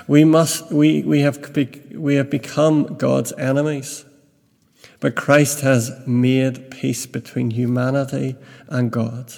we 0.07 0.25
must, 0.25 0.71
we, 0.73 1.03
we 1.03 1.21
have, 1.21 1.57
we 1.93 2.15
have 2.17 2.31
become 2.31 2.97
God's 2.97 3.33
enemies. 3.33 4.05
But 5.01 5.17
Christ 5.17 5.61
has 5.61 5.91
made 6.07 6.71
peace 6.71 7.07
between 7.07 7.51
humanity 7.51 8.37
and 8.69 8.91
God. 8.91 9.33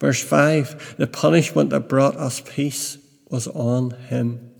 Verse 0.00 0.22
5 0.22 0.96
the 0.98 1.06
punishment 1.06 1.70
that 1.70 1.88
brought 1.88 2.16
us 2.16 2.40
peace 2.40 2.98
was 3.28 3.48
on 3.48 3.90
him. 3.90 4.52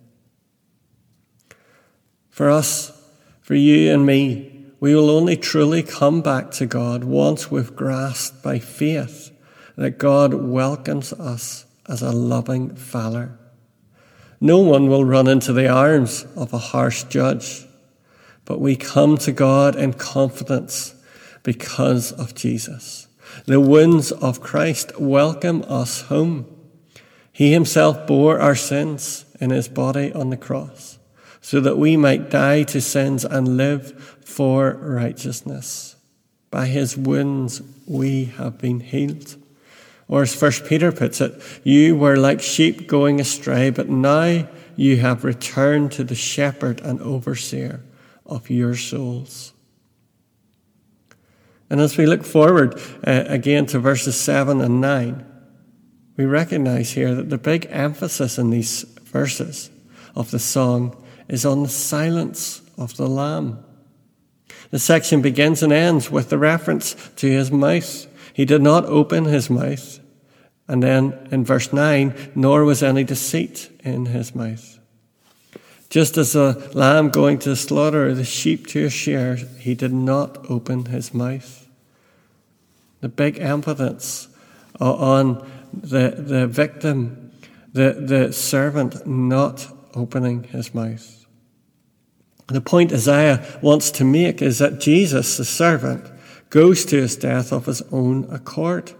For 2.30 2.50
us, 2.50 2.92
for 3.40 3.54
you 3.54 3.92
and 3.92 4.04
me, 4.04 4.66
we 4.80 4.94
will 4.94 5.08
only 5.08 5.36
truly 5.36 5.82
come 5.82 6.20
back 6.20 6.50
to 6.52 6.66
God 6.66 7.04
once 7.04 7.50
we've 7.50 7.74
grasped 7.74 8.42
by 8.42 8.58
faith 8.58 9.30
that 9.76 9.98
God 9.98 10.34
welcomes 10.34 11.12
us 11.12 11.64
as 11.88 12.02
a 12.02 12.12
loving 12.12 12.74
Father. 12.74 13.38
No 14.40 14.58
one 14.58 14.88
will 14.88 15.04
run 15.04 15.28
into 15.28 15.52
the 15.52 15.68
arms 15.68 16.26
of 16.36 16.52
a 16.52 16.58
harsh 16.58 17.04
judge, 17.04 17.64
but 18.44 18.60
we 18.60 18.76
come 18.76 19.16
to 19.18 19.32
God 19.32 19.76
in 19.76 19.94
confidence 19.94 20.94
because 21.42 22.12
of 22.12 22.34
Jesus. 22.34 23.06
The 23.46 23.60
wounds 23.60 24.12
of 24.12 24.40
Christ 24.40 24.98
welcome 25.00 25.64
us 25.68 26.02
home. 26.02 26.55
He 27.36 27.52
himself 27.52 28.06
bore 28.06 28.40
our 28.40 28.54
sins 28.54 29.26
in 29.42 29.50
his 29.50 29.68
body 29.68 30.10
on 30.10 30.30
the 30.30 30.38
cross 30.38 30.98
so 31.42 31.60
that 31.60 31.76
we 31.76 31.94
might 31.94 32.30
die 32.30 32.62
to 32.62 32.80
sins 32.80 33.26
and 33.26 33.58
live 33.58 34.16
for 34.24 34.72
righteousness. 34.80 35.96
By 36.50 36.64
his 36.64 36.96
wounds 36.96 37.60
we 37.86 38.24
have 38.24 38.56
been 38.56 38.80
healed. 38.80 39.36
Or 40.08 40.22
as 40.22 40.34
First 40.34 40.64
Peter 40.64 40.90
puts 40.90 41.20
it, 41.20 41.34
you 41.62 41.94
were 41.94 42.16
like 42.16 42.40
sheep 42.40 42.86
going 42.86 43.20
astray, 43.20 43.68
but 43.68 43.90
now 43.90 44.48
you 44.74 44.96
have 44.96 45.22
returned 45.22 45.92
to 45.92 46.04
the 46.04 46.14
shepherd 46.14 46.80
and 46.80 47.02
overseer 47.02 47.82
of 48.24 48.48
your 48.48 48.76
souls. 48.76 49.52
And 51.68 51.82
as 51.82 51.98
we 51.98 52.06
look 52.06 52.24
forward 52.24 52.80
uh, 53.06 53.24
again 53.26 53.66
to 53.66 53.78
verses 53.78 54.18
7 54.18 54.62
and 54.62 54.80
9, 54.80 55.35
we 56.16 56.24
recognize 56.24 56.92
here 56.92 57.14
that 57.14 57.30
the 57.30 57.38
big 57.38 57.66
emphasis 57.70 58.38
in 58.38 58.50
these 58.50 58.82
verses 59.04 59.70
of 60.14 60.30
the 60.30 60.38
song 60.38 61.02
is 61.28 61.44
on 61.44 61.62
the 61.62 61.68
silence 61.68 62.62
of 62.78 62.96
the 62.96 63.06
Lamb. 63.06 63.62
The 64.70 64.78
section 64.78 65.22
begins 65.22 65.62
and 65.62 65.72
ends 65.72 66.10
with 66.10 66.30
the 66.30 66.38
reference 66.38 66.94
to 67.16 67.30
his 67.30 67.52
mouth. 67.52 68.06
He 68.32 68.44
did 68.44 68.62
not 68.62 68.84
open 68.86 69.24
his 69.24 69.50
mouth. 69.50 70.00
And 70.68 70.82
then 70.82 71.28
in 71.30 71.44
verse 71.44 71.72
9, 71.72 72.32
nor 72.34 72.64
was 72.64 72.82
any 72.82 73.04
deceit 73.04 73.70
in 73.84 74.06
his 74.06 74.34
mouth. 74.34 74.78
Just 75.88 76.16
as 76.16 76.34
a 76.34 76.70
lamb 76.74 77.10
going 77.10 77.38
to 77.40 77.54
slaughter 77.54 78.12
the 78.12 78.24
sheep 78.24 78.66
to 78.68 78.86
a 78.86 78.90
shear, 78.90 79.36
he 79.36 79.74
did 79.74 79.92
not 79.92 80.50
open 80.50 80.86
his 80.86 81.14
mouth. 81.14 81.68
The 83.00 83.08
big 83.08 83.38
emphasis 83.38 84.28
on 84.80 85.48
the, 85.76 86.14
the 86.16 86.46
victim, 86.46 87.32
the, 87.72 87.92
the 87.92 88.32
servant 88.32 89.06
not 89.06 89.66
opening 89.94 90.44
his 90.44 90.74
mouth. 90.74 91.26
The 92.48 92.60
point 92.60 92.92
Isaiah 92.92 93.44
wants 93.60 93.90
to 93.92 94.04
make 94.04 94.40
is 94.40 94.58
that 94.58 94.80
Jesus, 94.80 95.36
the 95.36 95.44
servant, 95.44 96.10
goes 96.50 96.84
to 96.86 96.96
his 96.96 97.16
death 97.16 97.52
of 97.52 97.66
his 97.66 97.82
own 97.90 98.26
accord. 98.30 98.92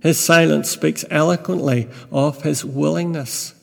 His 0.00 0.18
silence 0.18 0.70
speaks 0.70 1.04
eloquently 1.10 1.88
of 2.10 2.42
his 2.42 2.64
willingness. 2.64 3.54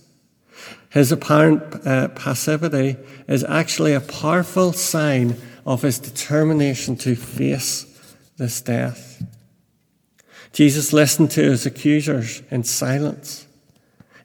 His 0.89 1.11
apparent 1.11 1.85
uh, 1.85 2.09
passivity 2.09 2.97
is 3.27 3.43
actually 3.43 3.93
a 3.93 4.01
powerful 4.01 4.73
sign 4.73 5.37
of 5.65 5.81
his 5.81 5.99
determination 5.99 6.95
to 6.97 7.15
face 7.15 7.85
this 8.37 8.61
death. 8.61 9.23
Jesus 10.53 10.91
listened 10.93 11.31
to 11.31 11.43
his 11.43 11.65
accusers 11.65 12.41
in 12.51 12.63
silence. 12.63 13.47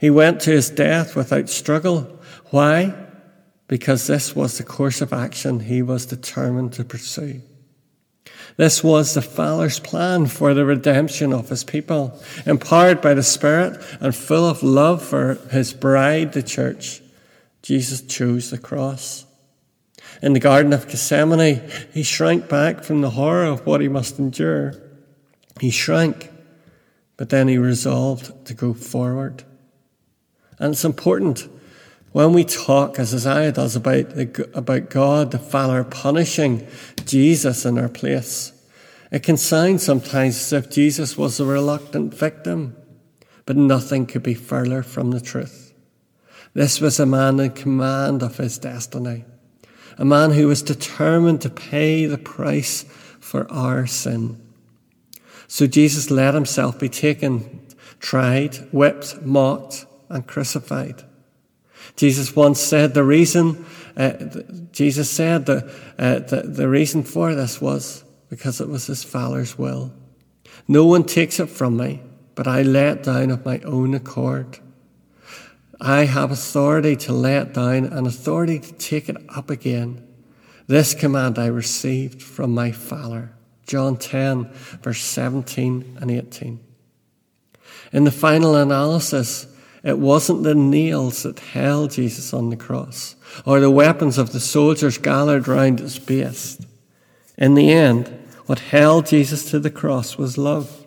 He 0.00 0.10
went 0.10 0.40
to 0.42 0.50
his 0.50 0.70
death 0.70 1.16
without 1.16 1.48
struggle. 1.48 2.20
Why? 2.50 3.06
because 3.68 4.06
this 4.06 4.36
was 4.36 4.58
the 4.58 4.64
course 4.64 5.00
of 5.00 5.12
action 5.12 5.60
he 5.60 5.82
was 5.82 6.06
determined 6.06 6.72
to 6.74 6.84
pursue. 6.84 7.40
This 8.56 8.82
was 8.82 9.12
the 9.12 9.22
Father's 9.22 9.80
plan 9.80 10.26
for 10.26 10.54
the 10.54 10.64
redemption 10.64 11.32
of 11.32 11.48
his 11.48 11.64
people, 11.64 12.18
empowered 12.46 13.00
by 13.00 13.14
the 13.14 13.22
Spirit 13.22 13.82
and 14.00 14.14
full 14.14 14.48
of 14.48 14.62
love 14.62 15.02
for 15.02 15.34
his 15.50 15.72
bride, 15.72 16.32
the 16.32 16.42
church. 16.42 17.02
Jesus 17.62 18.00
chose 18.02 18.50
the 18.50 18.58
cross. 18.58 19.26
In 20.22 20.32
the 20.32 20.40
Garden 20.40 20.72
of 20.72 20.88
Gethsemane, 20.88 21.62
he 21.92 22.02
shrank 22.02 22.48
back 22.48 22.82
from 22.82 23.02
the 23.02 23.10
horror 23.10 23.44
of 23.44 23.66
what 23.66 23.82
he 23.82 23.88
must 23.88 24.18
endure. 24.18 24.74
He 25.60 25.70
shrank, 25.70 26.30
but 27.16 27.30
then 27.30 27.48
he 27.48 27.58
resolved 27.58 28.46
to 28.46 28.54
go 28.54 28.74
forward. 28.74 29.44
And 30.58 30.72
it's 30.72 30.84
important 30.84 31.48
when 32.12 32.32
we 32.32 32.44
talk, 32.44 32.98
as 32.98 33.14
Isaiah 33.14 33.52
does, 33.52 33.76
about, 33.76 34.10
the, 34.10 34.50
about 34.54 34.88
God 34.88 35.32
the 35.32 35.38
Father 35.38 35.84
punishing 35.84 36.66
Jesus 37.04 37.66
in 37.66 37.78
our 37.78 37.90
place, 37.90 38.52
it 39.12 39.22
can 39.22 39.36
sound 39.36 39.82
sometimes 39.82 40.36
as 40.36 40.52
if 40.52 40.70
Jesus 40.70 41.18
was 41.18 41.38
a 41.38 41.44
reluctant 41.44 42.14
victim, 42.14 42.74
but 43.44 43.56
nothing 43.56 44.06
could 44.06 44.22
be 44.22 44.32
further 44.32 44.82
from 44.82 45.10
the 45.10 45.20
truth. 45.20 45.74
This 46.54 46.80
was 46.80 46.98
a 46.98 47.04
man 47.04 47.38
in 47.38 47.50
command 47.50 48.22
of 48.22 48.38
his 48.38 48.56
destiny, 48.56 49.26
a 49.98 50.04
man 50.06 50.30
who 50.30 50.48
was 50.48 50.62
determined 50.62 51.42
to 51.42 51.50
pay 51.50 52.06
the 52.06 52.16
price 52.16 52.84
for 53.20 53.46
our 53.52 53.86
sin. 53.86 54.40
So 55.48 55.66
Jesus 55.66 56.10
let 56.10 56.34
himself 56.34 56.78
be 56.78 56.88
taken, 56.88 57.66
tried, 58.00 58.56
whipped, 58.72 59.22
mocked, 59.22 59.86
and 60.08 60.26
crucified. 60.26 61.04
Jesus 61.96 62.34
once 62.34 62.60
said 62.60 62.94
the 62.94 63.04
reason, 63.04 63.64
uh, 63.96 64.12
Jesus 64.72 65.10
said 65.10 65.46
the, 65.46 65.72
uh, 65.98 66.18
the, 66.20 66.42
the 66.42 66.68
reason 66.68 67.02
for 67.02 67.34
this 67.34 67.60
was 67.60 68.04
because 68.28 68.60
it 68.60 68.68
was 68.68 68.86
his 68.86 69.04
Father's 69.04 69.56
will. 69.56 69.92
No 70.68 70.84
one 70.84 71.04
takes 71.04 71.38
it 71.38 71.48
from 71.48 71.76
me, 71.76 72.02
but 72.34 72.48
I 72.48 72.62
lay 72.62 72.88
it 72.88 73.04
down 73.04 73.30
of 73.30 73.44
my 73.44 73.60
own 73.60 73.94
accord. 73.94 74.58
I 75.80 76.06
have 76.06 76.30
authority 76.30 76.96
to 76.96 77.12
lay 77.12 77.36
it 77.36 77.54
down 77.54 77.84
and 77.84 78.06
authority 78.06 78.58
to 78.58 78.72
take 78.74 79.08
it 79.08 79.16
up 79.28 79.50
again. 79.50 80.06
This 80.66 80.94
command 80.94 81.38
I 81.38 81.46
received 81.46 82.22
from 82.22 82.52
my 82.52 82.72
Father. 82.72 83.35
John 83.66 83.96
10, 83.96 84.48
verse 84.82 85.02
17 85.02 85.98
and 86.00 86.10
18. 86.10 86.60
In 87.92 88.04
the 88.04 88.10
final 88.10 88.54
analysis, 88.54 89.46
it 89.82 89.98
wasn't 89.98 90.42
the 90.42 90.54
nails 90.54 91.22
that 91.22 91.38
held 91.38 91.92
Jesus 91.92 92.32
on 92.32 92.50
the 92.50 92.56
cross 92.56 93.16
or 93.44 93.60
the 93.60 93.70
weapons 93.70 94.18
of 94.18 94.32
the 94.32 94.40
soldiers 94.40 94.98
gathered 94.98 95.46
round 95.46 95.78
his 95.78 95.98
base. 95.98 96.58
In 97.38 97.54
the 97.54 97.72
end, 97.72 98.08
what 98.46 98.58
held 98.58 99.06
Jesus 99.06 99.50
to 99.50 99.58
the 99.58 99.70
cross 99.70 100.16
was 100.16 100.38
love. 100.38 100.86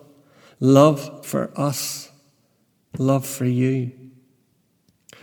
Love 0.58 1.24
for 1.24 1.50
us. 1.58 2.10
Love 2.98 3.26
for 3.26 3.44
you. 3.44 3.92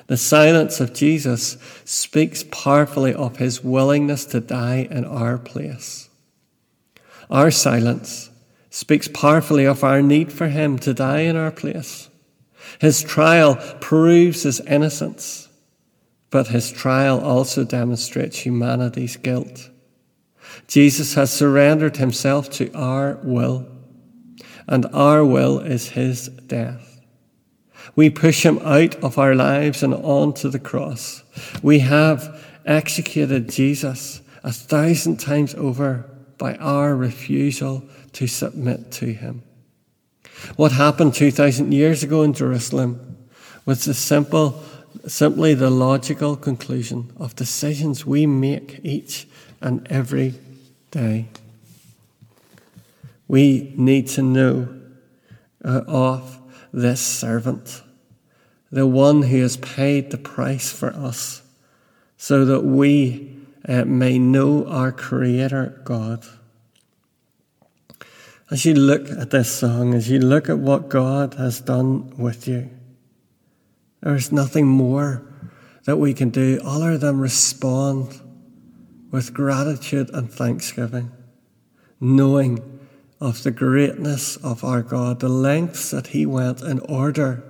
The 0.07 0.17
silence 0.17 0.79
of 0.79 0.93
Jesus 0.93 1.57
speaks 1.83 2.43
powerfully 2.49 3.13
of 3.13 3.37
his 3.37 3.63
willingness 3.63 4.25
to 4.25 4.39
die 4.39 4.87
in 4.89 5.03
our 5.03 5.37
place. 5.37 6.06
Our 7.29 7.51
silence 7.51 8.29
speaks 8.69 9.07
powerfully 9.07 9.65
of 9.65 9.83
our 9.83 10.01
need 10.01 10.31
for 10.31 10.47
him 10.47 10.77
to 10.79 10.93
die 10.93 11.21
in 11.21 11.35
our 11.35 11.51
place. 11.51 12.09
His 12.79 13.01
trial 13.01 13.55
proves 13.81 14.43
his 14.43 14.59
innocence, 14.61 15.49
but 16.29 16.47
his 16.47 16.71
trial 16.71 17.19
also 17.19 17.63
demonstrates 17.63 18.39
humanity's 18.39 19.17
guilt. 19.17 19.69
Jesus 20.67 21.15
has 21.15 21.31
surrendered 21.31 21.97
himself 21.97 22.49
to 22.51 22.71
our 22.73 23.19
will, 23.23 23.67
and 24.67 24.85
our 24.93 25.23
will 25.25 25.59
is 25.59 25.89
his 25.89 26.27
death. 26.27 27.01
We 27.95 28.09
push 28.09 28.45
him 28.45 28.59
out 28.59 28.95
of 29.03 29.17
our 29.17 29.33
lives 29.33 29.81
and 29.81 29.93
onto 29.93 30.49
the 30.49 30.59
cross. 30.59 31.23
We 31.63 31.79
have 31.79 32.43
executed 32.65 33.49
Jesus 33.49 34.21
a 34.43 34.51
thousand 34.51 35.17
times 35.17 35.55
over 35.55 36.09
by 36.37 36.55
our 36.55 36.95
refusal 36.95 37.83
to 38.13 38.27
submit 38.27 38.91
to 38.93 39.07
him. 39.07 39.43
What 40.55 40.71
happened 40.71 41.13
2,000 41.13 41.71
years 41.71 42.03
ago 42.03 42.23
in 42.23 42.33
Jerusalem 42.33 43.17
was 43.65 43.85
the 43.85 43.93
simple, 43.93 44.63
simply 45.07 45.53
the 45.53 45.69
logical 45.69 46.35
conclusion 46.35 47.11
of 47.17 47.35
decisions 47.35 48.05
we 48.05 48.25
make 48.25 48.79
each 48.83 49.27
and 49.61 49.85
every 49.89 50.35
day. 50.91 51.27
We 53.27 53.73
need 53.75 54.07
to 54.09 54.21
know 54.21 54.69
uh, 55.65 55.81
of 55.87 56.39
this 56.71 57.01
servant, 57.01 57.81
the 58.71 58.87
one 58.87 59.23
who 59.23 59.41
has 59.41 59.57
paid 59.57 60.11
the 60.11 60.17
price 60.17 60.71
for 60.71 60.93
us, 60.93 61.41
so 62.17 62.45
that 62.45 62.61
we 62.61 63.36
uh, 63.67 63.85
may 63.85 64.17
know 64.17 64.65
our 64.67 64.91
Creator 64.91 65.81
God. 65.83 66.25
As 68.49 68.63
you 68.65 68.73
look 68.73 69.09
at 69.09 69.31
this 69.31 69.51
song, 69.51 69.93
as 69.93 70.09
you 70.09 70.19
look 70.19 70.47
at 70.47 70.57
what 70.57 70.87
God 70.87 71.33
has 71.33 71.59
done 71.59 72.15
with 72.17 72.47
you, 72.47 72.69
there 74.01 74.15
is 74.15 74.31
nothing 74.31 74.67
more 74.67 75.23
that 75.83 75.97
we 75.97 76.13
can 76.13 76.29
do 76.29 76.59
other 76.63 76.97
than 76.97 77.19
respond 77.19 78.21
with 79.11 79.33
gratitude 79.33 80.09
and 80.13 80.31
thanksgiving, 80.31 81.11
knowing 81.99 82.79
of 83.19 83.43
the 83.43 83.51
greatness 83.51 84.37
of 84.37 84.63
our 84.63 84.81
God, 84.81 85.19
the 85.19 85.29
lengths 85.29 85.91
that 85.91 86.07
He 86.07 86.25
went 86.25 86.61
in 86.61 86.79
order 86.81 87.43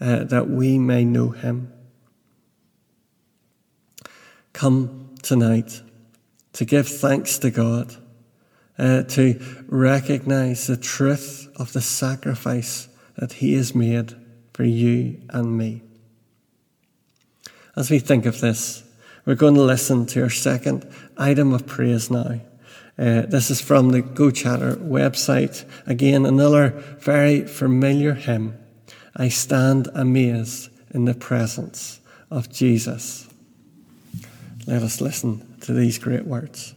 uh, 0.00 0.24
that 0.24 0.48
we 0.48 0.78
may 0.78 1.04
know 1.04 1.30
Him. 1.30 1.72
Come 4.52 4.99
tonight 5.22 5.82
to 6.52 6.64
give 6.64 6.88
thanks 6.88 7.38
to 7.38 7.50
God 7.50 7.96
uh, 8.78 9.02
to 9.02 9.38
recognize 9.68 10.66
the 10.66 10.76
truth 10.76 11.48
of 11.56 11.72
the 11.72 11.82
sacrifice 11.82 12.88
that 13.16 13.34
He 13.34 13.54
has 13.54 13.74
made 13.74 14.14
for 14.54 14.64
you 14.64 15.20
and 15.28 15.56
me. 15.56 15.82
As 17.76 17.90
we 17.90 17.98
think 17.98 18.26
of 18.26 18.40
this, 18.40 18.82
we're 19.24 19.34
going 19.34 19.54
to 19.54 19.62
listen 19.62 20.06
to 20.06 20.22
our 20.22 20.30
second 20.30 20.90
item 21.16 21.52
of 21.52 21.66
praise 21.66 22.10
now. 22.10 22.40
Uh, 22.98 23.22
this 23.22 23.50
is 23.50 23.60
from 23.60 23.90
the 23.90 24.02
Go 24.02 24.30
Chatter 24.30 24.76
website. 24.76 25.64
Again, 25.86 26.26
another 26.26 26.70
very 26.98 27.46
familiar 27.46 28.14
hymn. 28.14 28.58
I 29.14 29.28
stand 29.28 29.88
amazed 29.94 30.70
in 30.92 31.04
the 31.04 31.14
presence 31.14 32.00
of 32.30 32.50
Jesus. 32.50 33.29
Let 34.70 34.84
us 34.84 35.00
listen 35.00 35.56
to 35.62 35.72
these 35.72 35.98
great 35.98 36.24
words. 36.24 36.76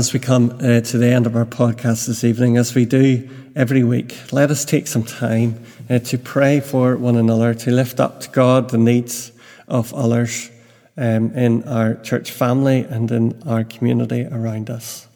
As 0.00 0.14
we 0.14 0.18
come 0.18 0.50
uh, 0.62 0.80
to 0.80 0.96
the 0.96 1.06
end 1.06 1.26
of 1.26 1.36
our 1.36 1.44
podcast 1.44 2.06
this 2.06 2.24
evening, 2.24 2.56
as 2.56 2.74
we 2.74 2.86
do 2.86 3.28
every 3.54 3.84
week, 3.84 4.16
let 4.32 4.50
us 4.50 4.64
take 4.64 4.86
some 4.86 5.02
time 5.02 5.62
uh, 5.90 5.98
to 5.98 6.16
pray 6.16 6.58
for 6.58 6.96
one 6.96 7.16
another, 7.16 7.52
to 7.52 7.70
lift 7.70 8.00
up 8.00 8.18
to 8.18 8.30
God 8.30 8.70
the 8.70 8.78
needs 8.78 9.30
of 9.68 9.92
others 9.92 10.50
um, 10.96 11.36
in 11.36 11.64
our 11.64 11.96
church 11.96 12.30
family 12.30 12.80
and 12.80 13.10
in 13.10 13.42
our 13.46 13.62
community 13.62 14.24
around 14.24 14.70
us. 14.70 15.06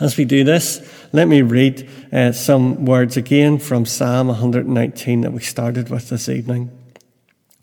As 0.00 0.16
we 0.16 0.24
do 0.24 0.42
this, 0.42 0.84
let 1.12 1.28
me 1.28 1.40
read 1.40 1.88
uh, 2.12 2.32
some 2.32 2.84
words 2.84 3.16
again 3.16 3.60
from 3.60 3.86
Psalm 3.86 4.26
119 4.26 5.20
that 5.20 5.32
we 5.32 5.42
started 5.42 5.90
with 5.90 6.08
this 6.08 6.28
evening. 6.28 6.76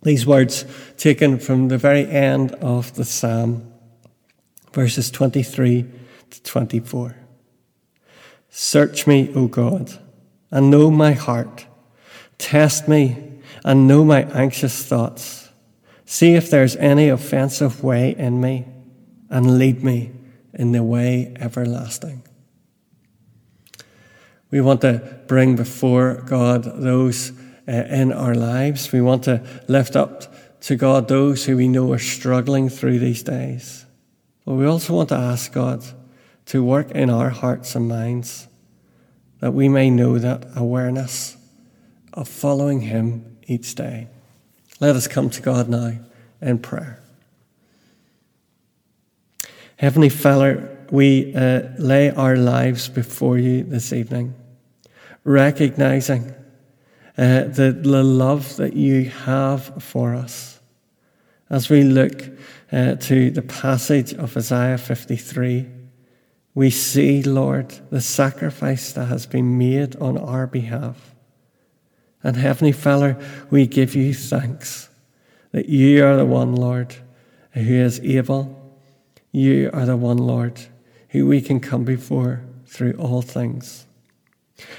These 0.04 0.26
words 0.26 0.64
taken 0.96 1.38
from 1.38 1.68
the 1.68 1.78
very 1.78 2.10
end 2.10 2.54
of 2.62 2.96
the 2.96 3.04
Psalm 3.04 3.71
verses 4.72 5.12
23 5.12 5.86
to 6.30 6.44
24. 6.44 7.16
Search 8.50 9.08
me, 9.08 9.32
O 9.34 9.48
God, 9.48 9.98
and 10.50 10.70
know 10.70 10.92
my 10.92 11.14
heart. 11.14 11.66
Test 12.38 12.88
me 12.88 13.40
and 13.64 13.88
know 13.88 14.04
my 14.04 14.24
anxious 14.32 14.84
thoughts. 14.84 15.50
See 16.06 16.34
if 16.34 16.50
there's 16.50 16.76
any 16.76 17.10
offensive 17.10 17.84
way 17.84 18.16
in 18.18 18.42
me, 18.42 18.66
and 19.30 19.58
lead 19.58 19.84
me 19.84 20.12
in 20.54 20.74
the 20.74 20.84
way 20.84 21.34
everlasting. 21.40 22.24
We 24.52 24.60
want 24.60 24.82
to 24.82 25.20
bring 25.28 25.56
before 25.56 26.16
God 26.26 26.64
those 26.64 27.32
uh, 27.68 27.72
in 27.72 28.12
our 28.12 28.36
lives. 28.36 28.92
We 28.92 29.00
want 29.00 29.24
to 29.24 29.42
lift 29.70 29.96
up 29.96 30.62
to 30.64 30.76
God 30.76 31.08
those 31.08 31.46
who 31.46 31.56
we 31.56 31.70
know 31.70 31.94
are 31.94 32.00
struggling 32.00 32.68
through 32.68 33.00
these 33.00 33.24
days. 33.24 33.86
But 34.46 34.54
we 34.54 34.66
also 34.66 34.94
want 34.94 35.10
to 35.10 35.16
ask 35.16 35.52
God 35.52 35.84
to 36.48 36.64
work 36.64 36.92
in 36.92 37.10
our 37.10 37.30
hearts 37.30 37.76
and 37.76 37.88
minds 37.88 38.48
that 39.40 39.54
we 39.54 39.70
may 39.70 39.90
know 39.90 40.18
that 40.20 40.46
awareness 40.56 41.38
of 42.14 42.28
following 42.28 42.82
Him 42.82 43.38
each 43.48 43.76
day. 43.76 44.08
Let 44.80 44.96
us 44.96 45.08
come 45.08 45.30
to 45.30 45.42
God 45.42 45.70
now 45.70 45.94
in 46.42 46.60
prayer. 46.60 47.00
Heavenly 49.78 50.10
Father, 50.10 50.78
we 50.92 51.34
uh, 51.34 51.62
lay 51.78 52.12
our 52.12 52.36
lives 52.36 52.90
before 52.90 53.38
you 53.38 53.64
this 53.64 53.94
evening, 53.94 54.36
recognizing 55.24 56.36
uh, 57.18 57.46
the, 57.46 57.78
the 57.82 58.04
love 58.04 58.58
that 58.58 58.74
you 58.74 59.10
have 59.10 59.84
for 59.84 60.14
us. 60.14 60.60
As 61.50 61.70
we 61.70 61.84
look 61.84 62.24
uh, 62.72 62.96
to 62.96 63.32
the 63.32 63.42
passage 63.42 64.14
of 64.14 64.36
Isaiah 64.38 64.78
53, 64.78 65.68
we 66.54 66.70
see, 66.70 67.24
Lord, 67.24 67.70
the 67.90 68.02
sacrifice 68.02 68.94
that 68.94 69.06
has 69.06 69.26
been 69.26 69.58
made 69.58 69.96
on 69.98 70.18
our 70.18 70.48
behalf. 70.48 71.16
And 72.24 72.36
Heavenly 72.36 72.72
Father, 72.72 73.18
we 73.50 73.68
give 73.68 73.96
you 73.96 74.14
thanks 74.14 74.90
that 75.52 75.68
you 75.68 76.06
are 76.06 76.16
the 76.16 76.26
one, 76.26 76.56
Lord, 76.56 76.96
who 77.52 77.74
is 77.74 78.00
able. 78.02 78.58
You 79.32 79.70
are 79.74 79.86
the 79.86 79.98
one, 79.98 80.18
Lord, 80.18 80.62
who 81.10 81.26
we 81.26 81.42
can 81.42 81.60
come 81.60 81.84
before 81.84 82.44
through 82.66 82.94
all 82.94 83.22
things. 83.22 83.86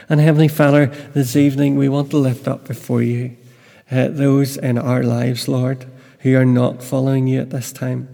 And 0.09 0.21
Heavenly 0.21 0.49
Father, 0.49 0.87
this 0.87 1.37
evening 1.37 1.77
we 1.77 1.89
want 1.89 2.11
to 2.11 2.17
lift 2.17 2.47
up 2.47 2.67
before 2.67 3.03
you 3.03 3.37
uh, 3.91 4.09
those 4.09 4.57
in 4.57 4.79
our 4.79 5.03
lives, 5.03 5.49
Lord, 5.49 5.91
who 6.23 6.37
are 6.37 6.45
not 6.45 6.83
following 6.83 7.27
you 7.27 7.41
at 7.41 7.51
this 7.51 7.73
time, 7.73 8.09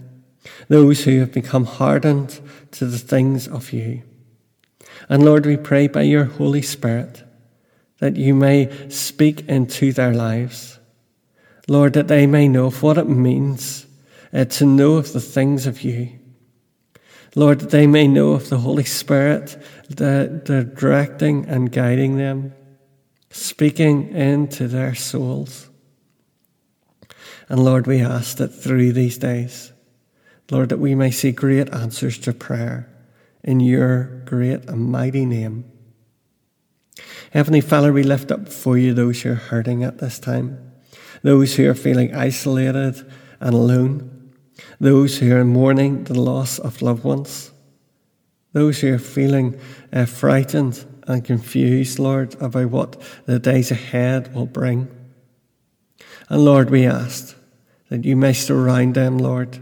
those 0.67 1.03
who 1.03 1.19
have 1.19 1.31
become 1.31 1.65
hardened 1.65 2.39
to 2.71 2.85
the 2.85 2.97
things 2.97 3.47
of 3.47 3.71
you. 3.71 4.03
And 5.07 5.23
Lord, 5.23 5.45
we 5.45 5.57
pray 5.57 5.87
by 5.87 6.03
your 6.03 6.25
Holy 6.25 6.61
Spirit 6.61 7.23
that 7.99 8.15
you 8.15 8.33
may 8.33 8.89
speak 8.89 9.47
into 9.47 9.91
their 9.91 10.13
lives. 10.13 10.79
Lord, 11.67 11.93
that 11.93 12.07
they 12.07 12.25
may 12.25 12.47
know 12.47 12.69
what 12.69 12.97
it 12.97 13.07
means 13.07 13.85
uh, 14.33 14.45
to 14.45 14.65
know 14.65 14.95
of 14.95 15.13
the 15.13 15.19
things 15.19 15.67
of 15.67 15.83
you. 15.83 16.17
Lord, 17.35 17.59
that 17.59 17.69
they 17.69 17.85
may 17.85 18.07
know 18.07 18.31
of 18.31 18.49
the 18.49 18.57
Holy 18.57 18.83
Spirit, 18.83 19.57
the, 19.87 20.41
the 20.45 20.63
directing 20.63 21.45
and 21.45 21.71
guiding 21.71 22.17
them, 22.17 22.53
speaking 23.29 24.09
into 24.15 24.67
their 24.67 24.95
souls. 24.95 25.68
And 27.49 27.65
Lord, 27.65 27.87
we 27.87 27.99
ask 27.99 28.37
that 28.37 28.49
through 28.49 28.93
these 28.93 29.17
days, 29.17 29.73
Lord, 30.51 30.69
that 30.69 30.79
we 30.79 30.95
may 30.95 31.11
see 31.11 31.31
great 31.31 31.73
answers 31.73 32.17
to 32.19 32.33
prayer 32.33 32.87
in 33.43 33.59
your 33.59 34.21
great 34.25 34.65
and 34.69 34.91
mighty 34.91 35.25
name. 35.25 35.65
Heavenly 37.31 37.61
Father, 37.61 37.91
we 37.91 38.03
lift 38.03 38.31
up 38.31 38.49
for 38.49 38.77
you 38.77 38.93
those 38.93 39.21
who 39.21 39.31
are 39.31 39.35
hurting 39.35 39.83
at 39.83 39.97
this 39.97 40.19
time, 40.19 40.71
those 41.23 41.55
who 41.55 41.69
are 41.69 41.75
feeling 41.75 42.13
isolated 42.15 43.11
and 43.39 43.53
alone, 43.53 44.31
those 44.79 45.17
who 45.17 45.35
are 45.35 45.45
mourning 45.45 46.03
the 46.03 46.19
loss 46.19 46.59
of 46.59 46.81
loved 46.81 47.03
ones, 47.03 47.51
those 48.53 48.81
who 48.81 48.93
are 48.93 48.99
feeling 48.99 49.59
uh, 49.93 50.05
frightened 50.05 50.85
and 51.07 51.23
confused, 51.23 51.99
Lord, 51.99 52.35
about 52.41 52.69
what 52.69 53.01
the 53.25 53.39
days 53.39 53.71
ahead 53.71 54.33
will 54.33 54.45
bring. 54.45 54.87
And 56.29 56.43
Lord, 56.45 56.69
we 56.69 56.85
ask 56.85 57.35
that 57.89 58.05
you 58.05 58.15
may 58.15 58.33
surround 58.33 58.95
them, 58.95 59.17
Lord, 59.17 59.59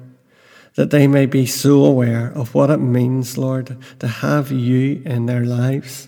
that 0.75 0.91
they 0.91 1.07
may 1.07 1.25
be 1.25 1.45
so 1.45 1.83
aware 1.83 2.31
of 2.35 2.53
what 2.53 2.69
it 2.69 2.77
means, 2.77 3.37
Lord, 3.37 3.77
to 3.99 4.07
have 4.07 4.51
you 4.51 5.01
in 5.05 5.25
their 5.25 5.43
lives. 5.43 6.07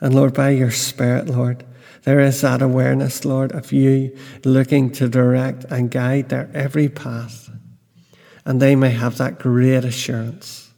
And 0.00 0.14
Lord, 0.14 0.34
by 0.34 0.50
your 0.50 0.70
Spirit, 0.70 1.28
Lord, 1.28 1.64
there 2.02 2.20
is 2.20 2.40
that 2.40 2.62
awareness, 2.62 3.24
Lord, 3.24 3.52
of 3.52 3.72
you 3.72 4.16
looking 4.44 4.90
to 4.92 5.08
direct 5.08 5.64
and 5.64 5.90
guide 5.90 6.30
their 6.30 6.50
every 6.54 6.88
path. 6.88 7.50
And 8.44 8.60
they 8.60 8.74
may 8.74 8.90
have 8.90 9.18
that 9.18 9.38
great 9.38 9.84
assurance, 9.84 10.72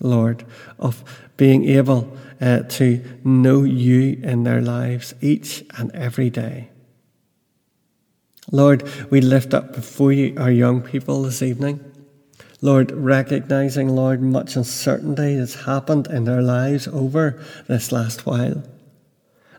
Lord, 0.00 0.44
of 0.78 1.04
being 1.36 1.64
able 1.64 2.16
uh, 2.40 2.60
to 2.62 3.02
know 3.24 3.62
you 3.62 4.18
in 4.22 4.42
their 4.42 4.60
lives 4.60 5.14
each 5.20 5.64
and 5.78 5.94
every 5.94 6.30
day. 6.30 6.70
Lord, 8.50 8.88
we 9.10 9.20
lift 9.20 9.52
up 9.52 9.74
before 9.74 10.12
you 10.12 10.34
our 10.38 10.50
young 10.50 10.80
people 10.80 11.22
this 11.22 11.42
evening. 11.42 11.84
Lord, 12.60 12.90
recognizing, 12.90 13.88
Lord, 13.88 14.22
much 14.22 14.56
uncertainty 14.56 15.36
has 15.36 15.54
happened 15.54 16.06
in 16.08 16.24
their 16.24 16.42
lives 16.42 16.88
over 16.88 17.42
this 17.68 17.92
last 17.92 18.26
while. 18.26 18.62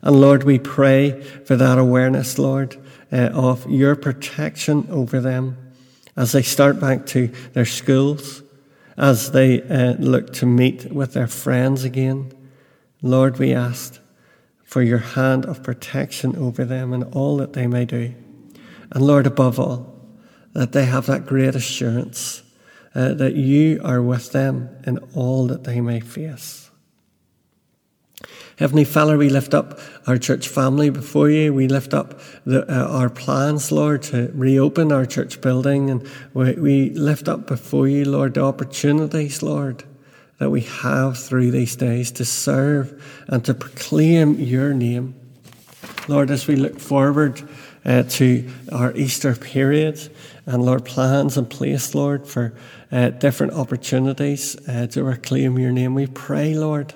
And 0.02 0.19
Lord, 0.19 0.43
we 0.43 0.60
pray 0.60 1.21
for 1.21 1.56
that 1.56 1.78
awareness, 1.78 2.39
Lord, 2.39 2.78
uh, 3.12 3.30
of 3.34 3.69
your 3.69 3.95
protection 3.95 4.88
over 4.89 5.19
them 5.19 5.58
as 6.15 6.32
they 6.32 6.41
start 6.41 6.80
back 6.80 7.06
to 7.08 7.28
their 7.54 7.65
schools, 7.65 8.41
as 8.97 9.32
they 9.32 9.62
uh, 9.62 9.93
look 9.99 10.34
to 10.34 10.45
meet 10.45 10.91
with 10.91 11.13
their 11.13 11.28
friends 11.28 11.84
again. 11.84 12.34
Lord, 13.02 13.39
we 13.39 13.54
ask 13.54 13.99
for 14.63 14.82
your 14.82 14.97
hand 14.97 15.45
of 15.45 15.63
protection 15.63 16.36
over 16.36 16.65
them 16.65 16.91
and 16.91 17.04
all 17.15 17.38
that 17.38 17.54
they 17.54 17.67
may 17.67 17.86
do. 17.86 18.13
And 18.91 19.06
Lord, 19.06 19.28
above 19.28 19.60
all, 19.60 19.95
that 20.54 20.71
they 20.71 20.86
have 20.86 21.06
that 21.06 21.25
great 21.25 21.56
assurance 21.56 22.41
uh, 22.95 23.13
that 23.13 23.36
you 23.36 23.80
are 23.84 24.02
with 24.02 24.32
them 24.32 24.69
in 24.86 24.97
all 25.13 25.47
that 25.47 25.63
they 25.63 25.80
may 25.80 25.99
face. 25.99 26.69
Heavenly 28.58 28.84
Father, 28.84 29.17
we 29.17 29.30
lift 29.30 29.54
up 29.54 29.80
our 30.06 30.17
church 30.17 30.49
family 30.49 30.89
before 30.89 31.30
you. 31.30 31.54
We 31.54 31.69
lift 31.69 31.93
up 31.93 32.19
the, 32.45 32.69
uh, 32.69 32.89
our 32.89 33.10
plans, 33.10 33.71
Lord, 33.71 34.02
to 34.04 34.30
reopen 34.34 34.91
our 34.91 35.06
church 35.06 35.39
building. 35.39 35.89
And 35.89 36.06
we, 36.34 36.54
we 36.54 36.89
lift 36.89 37.30
up 37.30 37.47
before 37.47 37.88
you, 37.88 38.04
Lord, 38.04 38.34
the 38.34 38.43
opportunities, 38.43 39.41
Lord, 39.41 39.86
that 40.39 40.49
we 40.49 40.62
have 40.62 41.17
through 41.17 41.52
these 41.52 41.78
days 41.78 42.12
to 42.12 42.25
serve 42.25 43.02
and 43.30 43.45
to 43.45 43.54
proclaim 43.54 44.36
your 44.36 44.73
name. 44.73 45.15
Lord, 46.10 46.30
as 46.30 46.45
we 46.45 46.58
look 46.58 46.82
forward 46.82 47.41
uh, 47.86 48.04
to 48.04 48.50
our 48.72 48.96
Easter 48.96 49.36
period. 49.36 50.10
And 50.46 50.63
Lord, 50.63 50.86
plans 50.86 51.38
in 51.38 51.46
place, 51.46 51.96
Lord, 51.96 52.28
for 52.28 52.54
uh, 52.92 53.10
different 53.10 53.54
opportunities 53.54 54.58
uh, 54.68 54.88
to 54.88 55.04
reclaim 55.04 55.60
your 55.60 55.72
name. 55.72 55.94
We 55.94 56.08
pray, 56.08 56.56
Lord, 56.56 56.94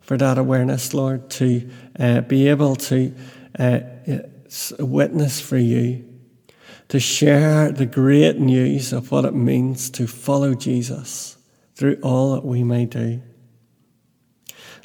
for 0.00 0.16
that 0.16 0.38
awareness, 0.38 0.94
Lord, 0.94 1.30
to 1.30 1.70
uh, 1.98 2.20
be 2.22 2.48
able 2.48 2.76
to 2.76 3.14
uh, 3.58 3.80
witness 4.78 5.40
for 5.40 5.58
you, 5.58 6.04
to 6.88 7.00
share 7.00 7.72
the 7.72 7.86
great 7.86 8.38
news 8.38 8.92
of 8.92 9.10
what 9.10 9.24
it 9.24 9.34
means 9.34 9.90
to 9.90 10.06
follow 10.06 10.54
Jesus 10.54 11.36
through 11.74 11.98
all 12.02 12.34
that 12.34 12.44
we 12.44 12.62
may 12.62 12.86
do. 12.86 13.20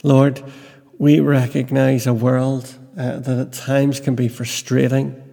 Lord, 0.03 0.43
we 0.97 1.19
recognize 1.19 2.07
a 2.07 2.13
world 2.13 2.75
uh, 2.97 3.19
that 3.19 3.39
at 3.39 3.53
times 3.53 3.99
can 3.99 4.15
be 4.15 4.27
frustrating 4.27 5.28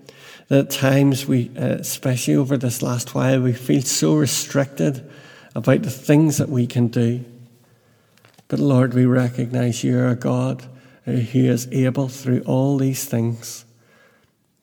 that 0.48 0.58
at 0.58 0.70
times 0.70 1.26
we, 1.26 1.50
uh, 1.56 1.76
especially 1.80 2.36
over 2.36 2.56
this 2.56 2.82
last 2.82 3.14
while, 3.14 3.40
we 3.40 3.52
feel 3.52 3.82
so 3.82 4.14
restricted 4.14 5.08
about 5.54 5.82
the 5.82 5.90
things 5.90 6.38
that 6.38 6.48
we 6.48 6.66
can 6.66 6.88
do. 6.88 7.24
But 8.48 8.60
Lord, 8.60 8.94
we 8.94 9.06
recognize 9.06 9.82
you're 9.82 10.08
a 10.08 10.14
God 10.14 10.64
who 11.04 11.44
is 11.44 11.68
able 11.72 12.08
through 12.08 12.42
all 12.42 12.78
these 12.78 13.04
things. 13.04 13.64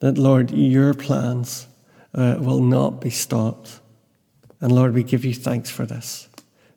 That, 0.00 0.18
Lord, 0.18 0.50
your 0.50 0.94
plans 0.94 1.66
uh, 2.14 2.36
will 2.38 2.62
not 2.62 3.00
be 3.00 3.10
stopped. 3.10 3.80
And 4.60 4.72
Lord, 4.72 4.94
we 4.94 5.02
give 5.02 5.24
you 5.24 5.34
thanks 5.34 5.70
for 5.70 5.86
this. 5.86 6.28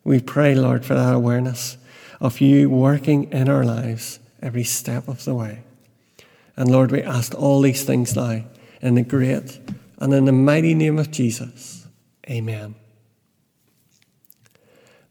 We 0.04 0.20
pray, 0.20 0.54
Lord, 0.54 0.84
for 0.84 0.94
that 0.94 1.14
awareness 1.14 1.76
of 2.20 2.40
you 2.40 2.68
working 2.68 3.30
in 3.30 3.48
our 3.48 3.64
lives 3.64 4.20
every 4.42 4.64
step 4.64 5.08
of 5.08 5.24
the 5.24 5.34
way. 5.34 5.62
And 6.56 6.70
Lord, 6.70 6.90
we 6.90 7.02
ask 7.02 7.34
all 7.34 7.60
these 7.60 7.84
things 7.84 8.16
now 8.16 8.42
in 8.80 8.94
the 8.94 9.02
great 9.02 9.60
and 9.98 10.12
in 10.12 10.24
the 10.24 10.32
mighty 10.32 10.74
name 10.74 10.98
of 10.98 11.10
Jesus. 11.10 11.86
Amen. 12.28 12.74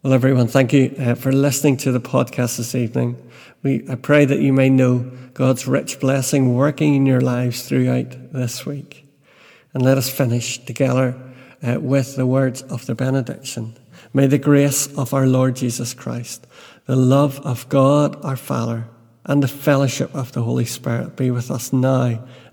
Well, 0.04 0.14
everyone, 0.14 0.48
thank 0.48 0.74
you 0.74 0.96
uh, 1.00 1.16
for 1.16 1.32
listening 1.32 1.78
to 1.78 1.92
the 1.92 2.00
podcast 2.00 2.58
this 2.58 2.76
evening. 2.76 3.18
We, 3.64 3.84
I 3.90 3.96
pray 3.96 4.26
that 4.26 4.40
you 4.40 4.54
may 4.54 4.70
know 4.70 5.00
God's 5.34 5.68
rich 5.68 6.00
blessing 6.00 6.54
working 6.54 6.96
in 6.96 7.06
your 7.06 7.20
lives 7.20 7.68
throughout 7.68 8.32
this 8.32 8.66
week. 8.66 9.06
And 9.74 9.84
let 9.84 9.98
us 9.98 10.10
finish 10.10 10.64
together 10.64 11.16
uh, 11.62 11.80
with 11.80 12.16
the 12.16 12.26
words 12.26 12.62
of 12.62 12.86
the 12.86 12.96
benediction. 12.96 13.76
May 14.14 14.28
the 14.28 14.38
grace 14.38 14.88
of 14.96 15.14
our 15.14 15.28
Lord 15.28 15.56
Jesus 15.56 15.94
Christ, 15.94 16.48
the 16.86 16.96
love 16.96 17.40
of 17.40 17.68
God 17.68 18.24
our 18.24 18.38
Father, 18.38 18.86
and 19.26 19.44
the 19.44 19.48
fellowship 19.48 20.14
of 20.16 20.32
the 20.32 20.44
Holy 20.44 20.66
Spirit 20.66 21.18
be 21.18 21.32
with 21.32 21.52
us 21.52 21.74
now 21.74 22.24